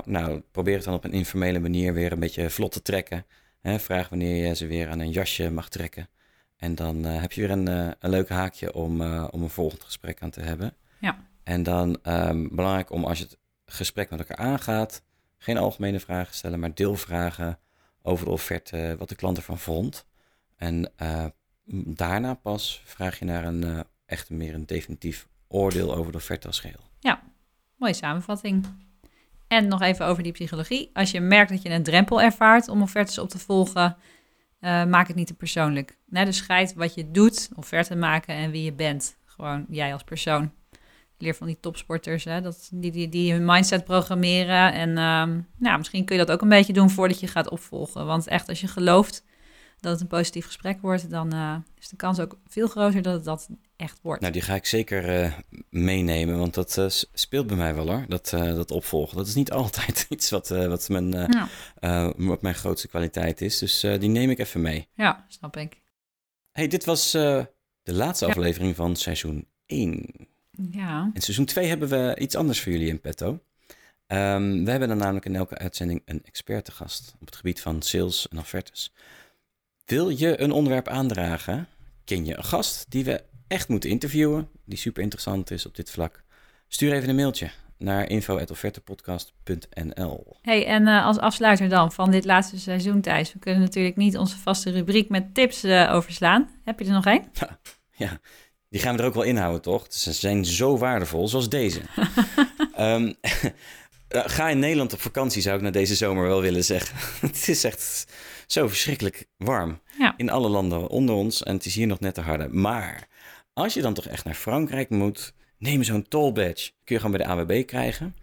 nou, 0.05 0.41
probeer 0.51 0.75
het 0.75 0.83
dan 0.83 0.93
op 0.93 1.03
een 1.03 1.11
informele 1.11 1.59
manier 1.59 1.93
weer 1.93 2.11
een 2.11 2.19
beetje 2.19 2.49
vlot 2.49 2.71
te 2.71 2.81
trekken. 2.81 3.25
Hè, 3.61 3.79
vraag 3.79 4.09
wanneer 4.09 4.47
je 4.47 4.55
ze 4.55 4.67
weer 4.67 4.89
aan 4.89 4.99
een 4.99 5.11
jasje 5.11 5.49
mag 5.49 5.69
trekken. 5.69 6.09
En 6.57 6.75
dan 6.75 7.05
eh, 7.05 7.21
heb 7.21 7.31
je 7.31 7.41
weer 7.41 7.51
een, 7.51 7.67
eh, 7.67 7.91
een 7.99 8.09
leuk 8.09 8.29
haakje 8.29 8.73
om, 8.73 9.01
eh, 9.01 9.27
om 9.31 9.43
een 9.43 9.49
volgend 9.49 9.83
gesprek 9.83 10.21
aan 10.21 10.29
te 10.29 10.41
hebben. 10.41 10.75
Ja. 10.99 11.17
En 11.43 11.63
dan 11.63 11.99
ehm, 12.03 12.47
belangrijk 12.51 12.91
om 12.91 13.05
als 13.05 13.17
je 13.17 13.23
het 13.23 13.37
gesprek 13.65 14.09
met 14.09 14.19
elkaar 14.19 14.37
aangaat, 14.37 15.03
geen 15.37 15.57
algemene 15.57 15.99
vragen 15.99 16.35
stellen, 16.35 16.59
maar 16.59 16.73
deelvragen 16.73 17.59
over 18.01 18.25
de 18.25 18.31
offerte, 18.31 18.95
wat 18.99 19.09
de 19.09 19.15
klant 19.15 19.37
ervan 19.37 19.57
vond. 19.57 20.05
En 20.55 20.91
daarna 21.85 22.33
pas 22.33 22.81
vraag 22.85 23.19
je 23.19 23.25
naar 23.25 23.45
een 23.45 23.85
echt 24.05 24.29
meer 24.29 24.53
een 24.53 24.65
definitief 24.65 25.27
oordeel 25.47 25.95
over 25.95 26.11
de 26.11 26.17
offerte 26.17 26.47
als 26.47 26.59
geheel. 26.59 26.89
Mooie 27.81 27.93
samenvatting. 27.93 28.65
En 29.51 29.67
nog 29.67 29.81
even 29.81 30.05
over 30.05 30.23
die 30.23 30.31
psychologie. 30.31 30.89
Als 30.93 31.11
je 31.11 31.19
merkt 31.19 31.49
dat 31.49 31.61
je 31.61 31.69
een 31.69 31.83
drempel 31.83 32.21
ervaart 32.21 32.67
om 32.67 32.81
offertes 32.81 33.17
op 33.17 33.29
te 33.29 33.39
volgen, 33.39 33.97
eh, 34.59 34.85
maak 34.85 35.07
het 35.07 35.15
niet 35.15 35.27
te 35.27 35.33
persoonlijk. 35.33 35.97
Nee, 36.05 36.25
dus 36.25 36.37
scheid 36.37 36.73
wat 36.73 36.93
je 36.93 37.11
doet, 37.11 37.49
offerte 37.55 37.95
maken 37.95 38.35
en 38.35 38.51
wie 38.51 38.63
je 38.63 38.73
bent. 38.73 39.17
Gewoon 39.25 39.65
jij 39.69 39.93
als 39.93 40.03
persoon. 40.03 40.43
Ik 40.71 41.17
leer 41.17 41.35
van 41.35 41.47
die 41.47 41.57
topsporters, 41.59 42.23
hè, 42.23 42.41
dat, 42.41 42.69
die, 42.73 42.91
die, 42.91 43.09
die 43.09 43.33
hun 43.33 43.45
mindset 43.45 43.83
programmeren. 43.83 44.73
En 44.73 44.89
ehm, 44.97 45.39
nou, 45.57 45.77
misschien 45.77 46.05
kun 46.05 46.17
je 46.17 46.25
dat 46.25 46.35
ook 46.35 46.41
een 46.41 46.49
beetje 46.49 46.73
doen 46.73 46.89
voordat 46.89 47.19
je 47.19 47.27
gaat 47.27 47.49
opvolgen. 47.49 48.05
Want 48.05 48.27
echt, 48.27 48.49
als 48.49 48.61
je 48.61 48.67
gelooft 48.67 49.25
dat 49.79 49.91
het 49.91 50.01
een 50.01 50.07
positief 50.07 50.45
gesprek 50.45 50.81
wordt, 50.81 51.09
dan 51.09 51.33
eh, 51.33 51.55
is 51.79 51.89
de 51.89 51.95
kans 51.95 52.19
ook 52.19 52.37
veel 52.47 52.67
groter 52.67 53.01
dat 53.01 53.13
het 53.13 53.23
dat 53.23 53.49
echt 53.81 53.99
wordt. 54.01 54.21
Nou, 54.21 54.33
die 54.33 54.41
ga 54.41 54.55
ik 54.55 54.65
zeker 54.65 55.21
eh, 55.23 55.33
meenemen, 55.69 56.37
want 56.37 56.53
dat 56.53 56.77
eh, 56.77 56.85
speelt 57.13 57.47
bij 57.47 57.55
mij 57.57 57.75
wel 57.75 57.87
hoor, 57.87 58.05
dat, 58.07 58.33
eh, 58.33 58.41
dat 58.53 58.71
opvolgen. 58.71 59.17
Dat 59.17 59.27
is 59.27 59.35
niet 59.35 59.51
altijd 59.61 60.05
iets 60.09 60.29
wat, 60.29 60.47
wat, 60.47 60.89
mijn, 60.89 61.13
eh, 61.79 62.09
wat 62.17 62.41
mijn 62.41 62.55
grootste 62.55 62.87
kwaliteit 62.87 63.41
is, 63.41 63.57
dus 63.57 63.79
die 63.79 64.09
neem 64.09 64.29
ik 64.29 64.39
even 64.39 64.61
mee. 64.61 64.87
ja 64.93 65.25
snap 65.27 65.57
ik. 65.57 65.81
Hey, 66.51 66.67
dit 66.67 66.85
was 66.85 67.11
de 67.11 67.47
laatste 67.83 68.25
Ja. 68.25 68.31
aflevering 68.31 68.75
van 68.75 68.95
seizoen 68.95 69.47
1. 69.65 70.05
Ja, 70.71 71.09
In 71.13 71.21
seizoen 71.21 71.45
2 71.45 71.67
hebben 71.67 71.89
we 71.89 72.15
iets 72.19 72.35
anders 72.35 72.61
voor 72.61 72.71
jullie 72.71 72.87
in 72.87 72.99
petto. 73.01 73.39
Ehm, 74.07 74.63
we 74.63 74.69
hebben 74.69 74.87
dan 74.89 74.97
namelijk 74.97 75.25
in 75.25 75.35
elke 75.35 75.57
uitzending 75.57 76.01
een 76.05 76.21
expert 76.25 76.65
te 76.65 76.71
gast 76.71 77.15
op 77.19 77.25
het 77.25 77.35
gebied 77.35 77.61
van 77.61 77.81
sales 77.81 78.27
en 78.27 78.37
offertes. 78.37 78.93
Wil 79.85 80.09
je 80.09 80.39
een 80.41 80.51
onderwerp 80.51 80.87
aandragen? 80.87 81.67
Ken 82.05 82.25
je 82.25 82.37
een 82.37 82.43
gast 82.43 82.85
die 82.89 83.03
we 83.03 83.23
echt 83.51 83.67
moeten 83.67 83.89
interviewen, 83.89 84.49
die 84.65 84.77
super 84.77 85.03
interessant 85.03 85.51
is 85.51 85.65
op 85.65 85.75
dit 85.75 85.91
vlak? 85.91 86.23
Stuur 86.67 86.93
even 86.93 87.09
een 87.09 87.15
mailtje 87.15 87.49
naar 87.77 88.09
info.offertepodcast.nl. 88.09 90.37
Hey, 90.41 90.65
en 90.65 90.87
eh, 90.87 91.05
als 91.05 91.17
afsluiter 91.17 91.69
dan 91.69 91.91
van 91.91 92.11
dit 92.11 92.25
laatste 92.25 92.59
seizoen, 92.59 93.01
Thijs. 93.01 93.33
We 93.33 93.39
kunnen 93.39 93.61
natuurlijk 93.61 93.95
niet 93.95 94.17
onze 94.17 94.37
vaste 94.37 94.71
rubriek 94.71 95.09
met 95.09 95.33
tips 95.33 95.63
eh, 95.63 95.93
overslaan. 95.93 96.49
Heb 96.63 96.79
je 96.79 96.85
er 96.85 96.91
nog 96.91 97.05
één? 97.05 97.31
Ja, 97.95 98.19
die 98.69 98.81
gaan 98.81 98.95
we 98.95 99.01
er 99.01 99.07
ook 99.07 99.13
wel 99.13 99.23
inhouden, 99.23 99.61
toch? 99.61 99.85
Ze 99.89 100.13
zijn 100.13 100.45
zo 100.45 100.77
waardevol, 100.77 101.27
zoals 101.27 101.49
deze. 101.49 101.81
Ehm, 102.75 103.13
eh, 104.07 104.21
ga 104.25 104.49
in 104.49 104.59
Nederland 104.59 104.93
op 104.93 105.01
vakantie, 105.01 105.41
zou 105.41 105.55
ik 105.55 105.61
na 105.61 105.69
deze 105.69 105.95
zomer 105.95 106.27
wel 106.27 106.41
willen 106.41 106.63
zeggen. 106.63 106.97
het 107.27 107.47
is 107.47 107.63
echt 107.63 108.05
zo 108.47 108.67
verschrikkelijk 108.67 109.25
warm. 109.37 109.79
Ja. 109.97 110.13
In 110.17 110.29
alle 110.29 110.49
landen 110.49 110.89
onder 110.89 111.15
ons 111.15 111.43
en 111.43 111.53
het 111.53 111.65
is 111.65 111.75
hier 111.75 111.87
nog 111.87 111.99
net 111.99 112.13
te 112.13 112.21
harde. 112.21 112.47
Maar 112.47 113.07
als 113.63 113.73
je 113.73 113.81
dan 113.81 113.93
toch 113.93 114.05
echt 114.07 114.25
naar 114.25 114.33
Frankrijk 114.33 114.89
moet, 114.89 115.33
neem 115.57 115.83
zo'n 115.83 116.07
toll 116.07 116.31
badge. 116.31 116.71
Kun 116.83 116.95
je 116.95 117.01
gewoon 117.01 117.17
bij 117.17 117.25
de 117.25 117.31
AWB 117.31 117.65
krijgen. 117.65 118.15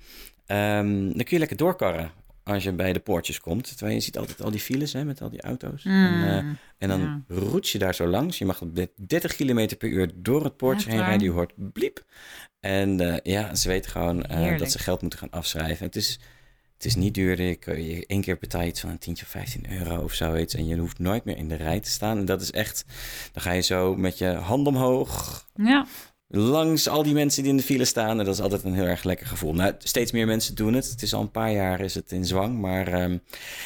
Ehm, 0.46 1.04
dan 1.04 1.12
kun 1.16 1.26
je 1.28 1.38
lekker 1.38 1.56
doorkarren. 1.56 2.10
als 2.42 2.62
je 2.62 2.72
bij 2.72 2.92
de 2.92 3.00
poortjes 3.00 3.40
komt. 3.40 3.76
Terwijl 3.76 3.94
je 3.94 4.02
ziet 4.02 4.18
altijd 4.18 4.42
al 4.42 4.50
die 4.50 4.60
files 4.60 4.92
hè, 4.92 5.04
met 5.04 5.20
al 5.22 5.30
die 5.30 5.42
auto's. 5.42 5.82
Mm, 5.84 5.92
En, 5.92 6.28
eh, 6.28 6.36
en 6.78 6.88
dan 6.88 7.00
ja. 7.00 7.22
roet 7.28 7.68
je 7.68 7.78
daar 7.78 7.94
zo 7.94 8.06
langs. 8.06 8.38
Je 8.38 8.44
mag 8.44 8.60
op 8.60 8.76
de 8.76 8.90
30 8.96 9.36
km 9.36 9.76
per 9.78 9.88
uur 9.88 10.10
door 10.14 10.44
het 10.44 10.56
poortje 10.56 10.90
heen 10.90 11.00
rijden. 11.00 11.26
Je 11.26 11.32
hoort 11.32 11.52
bliep. 11.56 12.04
En 12.60 13.00
eh, 13.00 13.16
ja, 13.22 13.54
ze 13.54 13.68
weten 13.68 13.90
gewoon 13.90 14.24
eh, 14.24 14.58
dat 14.58 14.70
ze 14.70 14.78
geld 14.78 15.00
moeten 15.00 15.18
gaan 15.18 15.30
afschrijven. 15.30 15.86
Het 15.86 15.96
is, 15.96 16.20
het 16.78 16.86
is 16.86 16.94
niet 16.96 17.14
duur. 17.14 17.42
Je, 17.42 17.54
kan- 17.56 17.82
je 17.84 18.06
één 18.06 18.20
keer 18.20 18.38
betaal 18.38 18.60
je 18.62 18.68
iets 18.68 18.80
van 18.80 18.90
een 18.90 18.98
tientje 18.98 19.24
of 19.24 19.30
15 19.30 19.72
euro 19.72 20.02
of 20.02 20.12
zoiets. 20.12 20.54
En 20.54 20.66
je 20.66 20.76
hoeft 20.76 20.98
nooit 20.98 21.24
meer 21.24 21.36
in 21.36 21.48
de 21.48 21.54
rij 21.54 21.80
te 21.80 21.90
staan. 21.90 22.18
En 22.18 22.24
dat 22.24 22.40
is 22.42 22.50
echt... 22.50 22.84
Dan 23.32 23.42
ga 23.42 23.52
je 23.52 23.60
zo 23.60 23.96
met 23.96 24.18
je 24.18 24.26
hand 24.26 24.66
omhoog 24.66 25.46
Ja, 25.54 25.86
langs 26.28 26.88
al 26.88 27.02
die 27.02 27.14
mensen 27.14 27.42
die 27.42 27.50
in 27.50 27.56
de 27.56 27.62
file 27.62 27.84
staan. 27.84 28.18
En 28.18 28.24
dat 28.24 28.34
is 28.34 28.40
altijd 28.40 28.62
een 28.64 28.74
heel 28.74 28.84
erg 28.86 29.02
lekker 29.04 29.26
gevoel. 29.26 29.54
Nou, 29.54 29.74
steeds 29.78 30.12
meer 30.12 30.26
mensen 30.26 30.54
doen 30.54 30.74
het. 30.74 30.90
Het 30.90 31.02
is 31.02 31.14
al 31.14 31.20
een 31.20 31.30
paar 31.30 31.52
jaar 31.52 31.80
is 31.80 31.94
het 31.94 32.12
in 32.12 32.24
zwang. 32.24 32.58
Maar 32.60 32.88
ehm, 32.88 33.18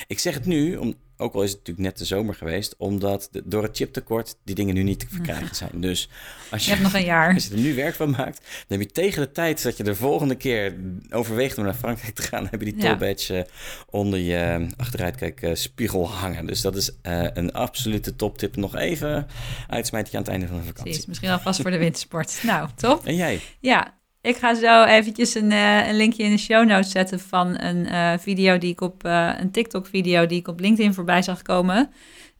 ik 0.06 0.18
zeg 0.18 0.34
het 0.34 0.46
nu, 0.46 0.76
om, 0.76 0.94
ook 1.16 1.34
al 1.34 1.42
is 1.42 1.48
het 1.50 1.58
natuurlijk 1.58 1.86
net 1.86 1.98
de 1.98 2.04
zomer 2.04 2.34
geweest, 2.34 2.74
omdat 2.78 3.28
de- 3.30 3.42
door 3.44 3.62
het 3.62 3.76
chiptekort 3.76 4.36
die 4.44 4.54
dingen 4.54 4.74
nu 4.74 4.82
niet 4.82 4.98
te 4.98 5.06
verkrijgen 5.08 5.56
zijn. 5.56 5.80
Dus 5.80 6.08
als 6.50 6.64
je 6.64 6.70
je, 6.70 6.76
hebt 6.76 6.92
nog 6.92 7.00
een 7.00 7.06
jaar. 7.06 7.34
als 7.34 7.46
je 7.46 7.54
er 7.54 7.60
nu 7.60 7.74
werk 7.74 7.94
van 7.94 8.10
maakt, 8.10 8.38
dan 8.68 8.78
heb 8.78 8.80
je 8.80 8.94
tegen 8.94 9.20
de 9.22 9.32
tijd 9.32 9.62
dat 9.62 9.76
je 9.76 9.82
de 9.82 9.94
volgende 9.94 10.34
keer 10.34 10.76
overweegt 11.10 11.58
om 11.58 11.64
naar 11.64 11.74
Frankrijk 11.74 12.14
te 12.14 12.22
gaan, 12.22 12.46
heb 12.50 12.60
je 12.60 12.72
die 12.72 12.82
Ja. 12.82 12.88
tollbadge 12.88 13.36
eh, 13.38 13.44
onder 13.90 14.18
je 14.18 14.66
eh, 15.40 15.54
spiegel 15.54 16.10
hangen. 16.10 16.46
Dus 16.46 16.60
dat 16.60 16.76
is 16.76 16.90
eh, 17.02 17.26
een 17.32 17.52
absolute 17.52 18.16
toptip. 18.16 18.56
Nog 18.56 18.76
even 18.76 19.26
uitsmijtje 19.68 20.16
aan 20.16 20.22
het 20.22 20.32
einde 20.32 20.46
van 20.46 20.56
de 20.56 20.62
vakantie. 20.62 20.84
Precies, 20.90 21.06
misschien 21.06 21.30
alvast 21.30 21.60
voor 21.62 21.70
de 21.70 21.78
wintersport. 21.78 22.40
Nou, 22.42 22.68
top. 22.74 23.06
En 23.06 23.16
jij? 23.16 23.40
Ja, 23.60 24.00
ik 24.22 24.36
ga 24.36 24.54
zo 24.54 24.84
eventjes 24.84 25.34
een, 25.34 25.52
eh, 25.52 25.88
een 25.88 25.96
linkje 25.96 26.22
in 26.22 26.30
de 26.30 26.38
show 26.38 26.66
notes 26.66 26.90
zetten 26.90 27.20
van 27.20 27.60
een 27.60 27.86
eh, 27.86 28.12
video 28.18 28.58
die 28.58 28.70
ik 28.70 28.80
op 28.80 29.04
eh, 29.04 29.32
een 29.38 29.50
TikTok-video 29.50 30.26
die 30.26 30.38
ik 30.38 30.48
op 30.48 30.60
LinkedIn 30.60 30.94
voorbij 30.94 31.22
zag 31.22 31.42
komen. 31.42 31.90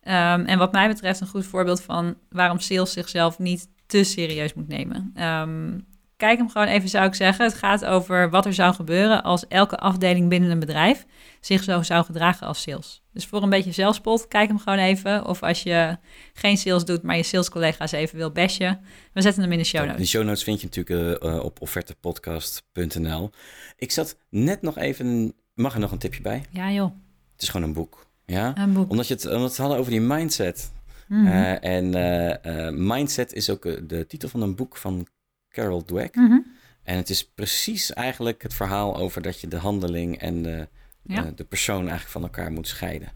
Ehm, 0.03 0.45
en 0.45 0.59
wat 0.59 0.73
mij 0.73 0.88
betreft 0.88 1.21
een 1.21 1.27
goed 1.27 1.47
voorbeeld 1.47 1.83
van 1.83 2.14
waarom 2.29 2.59
sales 2.59 2.92
zichzelf 2.92 3.38
niet 3.38 3.68
te 3.87 4.05
serieus 4.05 4.55
moet 4.55 4.68
nemen. 4.68 5.11
Ehm, 5.14 5.79
kijk 6.23 6.39
hem 6.39 6.51
gewoon 6.51 6.67
even, 6.67 6.89
zou 6.89 7.07
ik 7.07 7.15
zeggen. 7.15 7.45
Het 7.45 7.55
gaat 7.55 7.85
over 7.85 8.31
wat 8.31 8.47
er 8.47 8.55
zou 8.55 8.75
gebeuren 8.75 9.23
als 9.23 9.47
elke 9.49 9.77
afdeling 9.77 10.29
binnen 10.29 10.51
een 10.51 10.59
bedrijf 10.59 11.07
zich 11.41 11.63
zo 11.63 11.83
zou 11.83 12.05
gedragen 12.05 12.47
als 12.47 12.63
sales. 12.63 13.03
Dus 13.13 13.27
voor 13.27 13.43
een 13.43 13.51
beetje 13.51 13.73
zelfspot, 13.73 14.29
kijk 14.29 14.49
hem 14.49 14.59
gewoon 14.59 14.79
even. 14.79 15.27
Of 15.27 15.43
als 15.43 15.63
je 15.63 15.97
geen 16.33 16.57
sales 16.57 16.85
doet, 16.85 17.03
maar 17.03 17.17
je 17.17 17.23
salescollega's 17.23 17.93
even 17.93 18.17
wil 18.17 18.31
bashen. 18.31 18.81
We 19.13 19.23
zetten 19.23 19.43
hem 19.43 19.53
in 19.53 19.59
de 19.59 19.65
show 19.65 19.81
notes. 19.81 19.97
Die 19.97 20.07
show 20.07 20.25
notes 20.25 20.43
vind 20.43 20.61
je 20.61 20.67
natuurlijk 20.67 21.23
eh, 21.23 21.45
op 21.45 21.61
offertepodcast.nl. 21.61 23.31
Ik 23.77 23.91
zat 23.91 24.17
net 24.29 24.63
nog 24.63 24.79
even... 24.79 25.35
Mag 25.55 25.75
er 25.75 25.81
nog 25.81 25.93
een 25.93 25.99
tipje 25.99 26.23
bij? 26.23 26.45
Ja 26.51 26.71
joh, 26.71 26.91
Het 27.33 27.43
is 27.43 27.49
gewoon 27.49 27.67
een 27.67 27.75
boek. 27.75 28.07
Ja? 28.27 28.57
een 28.57 28.73
boek. 28.73 28.91
Omdat, 28.91 29.09
je 29.09 29.15
het, 29.15 29.25
omdat 29.25 29.41
we 29.41 29.47
het 29.47 29.57
hadden 29.57 29.79
over 29.79 29.91
die 29.91 30.01
mindset. 30.01 30.73
Eh, 31.09 31.65
en 31.65 32.87
mindset 32.87 33.33
is 33.33 33.51
ook 33.51 33.63
de 33.89 34.07
titel 34.07 34.29
van 34.29 34.43
een 34.43 34.55
boek 34.55 34.77
van 34.77 35.07
Carol 35.53 35.85
Dweck. 35.85 36.15
Mhm. 36.15 36.38
En 36.83 36.97
het 36.97 37.11
is 37.11 37.25
precies 37.35 37.93
eigenlijk 37.93 38.43
het 38.43 38.55
verhaal 38.55 38.97
over 38.97 39.23
dat 39.23 39.41
je 39.41 39.49
de 39.49 39.57
handeling 39.57 40.19
en 40.19 40.43
de, 40.43 40.69
Ja. 41.03 41.25
eh, 41.25 41.31
de 41.35 41.45
persoon 41.45 41.81
eigenlijk 41.81 42.09
van 42.11 42.23
elkaar 42.23 42.53
moet 42.53 42.69
scheiden. 42.69 43.09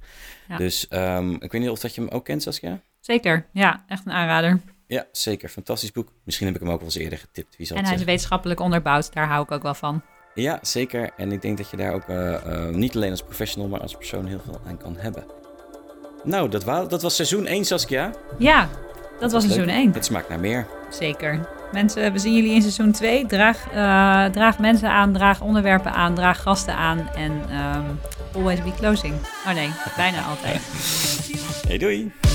Ja. 0.49 0.57
Dus 0.57 0.89
ehm, 0.89 1.31
ik 1.35 1.53
weet 1.53 1.61
niet 1.61 1.71
of 1.71 1.79
dat 1.81 1.95
je 1.95 2.01
hem 2.01 2.11
ook 2.11 2.25
kent, 2.25 2.43
Saskia? 2.43 2.81
Zeker, 3.01 3.47
ja, 3.53 3.85
echt 3.89 4.07
een 4.07 4.13
aanrader. 4.13 4.61
Ja, 4.87 5.07
zeker. 5.13 5.49
Fantastisch 5.49 5.93
boek. 5.93 6.09
Misschien 6.25 6.47
heb 6.47 6.55
ik 6.57 6.61
hem 6.63 6.71
ook 6.71 6.77
wel 6.79 6.87
eens 6.87 6.97
eerder 6.97 7.19
getipt. 7.19 7.57
Wie 7.57 7.67
zal 7.67 7.77
En 7.77 7.85
hij 7.85 7.95
is 7.95 8.05
wetenschappelijk 8.05 8.61
onderbouwd, 8.61 9.13
daar 9.13 9.27
hou 9.29 9.43
ik 9.43 9.51
ook 9.51 9.63
wel 9.63 9.75
van. 9.75 10.03
Ja, 10.35 10.59
zeker. 10.63 11.11
En 11.17 11.33
ik 11.33 11.43
denk 11.43 11.57
dat 11.57 11.71
je 11.71 11.77
daar 11.77 11.93
ook 11.93 12.09
eh, 12.09 12.35
eh, 12.35 12.75
niet 12.75 12.97
alleen 12.97 13.11
als 13.11 13.23
professional, 13.23 13.69
maar 13.69 13.81
als 13.81 13.95
persoon 13.97 14.27
heel 14.27 14.41
veel 14.45 14.61
aan 14.67 14.77
kan 14.79 14.97
hebben. 14.97 15.25
Nou, 16.25 16.49
dat, 16.49 16.65
wa- 16.65 16.85
dat 16.85 17.03
was 17.03 17.15
seizoen 17.15 17.47
1, 17.47 17.65
Saskia. 17.65 18.13
Ja, 18.39 18.69
dat 19.21 19.33
was 19.33 19.43
seizoen 19.45 19.65
Leuk. 19.67 19.75
1. 19.75 19.93
Het 19.93 20.05
smaakt 20.05 20.29
naar 20.29 20.41
meer. 20.41 20.67
Zeker. 20.91 21.49
Mensen, 21.73 22.13
we 22.13 22.19
zien 22.19 22.35
jullie 22.35 22.53
in 22.53 22.61
seizoen 22.61 22.93
2. 22.93 23.27
Draag, 23.27 23.67
eh, 23.71 24.25
draag 24.25 24.59
mensen 24.59 24.91
aan, 24.91 25.13
draag 25.13 25.41
onderwerpen 25.41 25.93
aan, 25.93 26.15
draag 26.15 26.43
gasten 26.43 26.75
aan 26.75 27.09
en 27.15 27.33
ehm, 27.51 27.85
always 28.35 28.63
be 28.63 28.73
closing. 28.79 29.15
Oh 29.47 29.55
nee, 29.55 29.71
bijna 29.97 30.23
altijd. 30.23 30.61
Hey, 31.67 31.79
doei! 31.79 32.26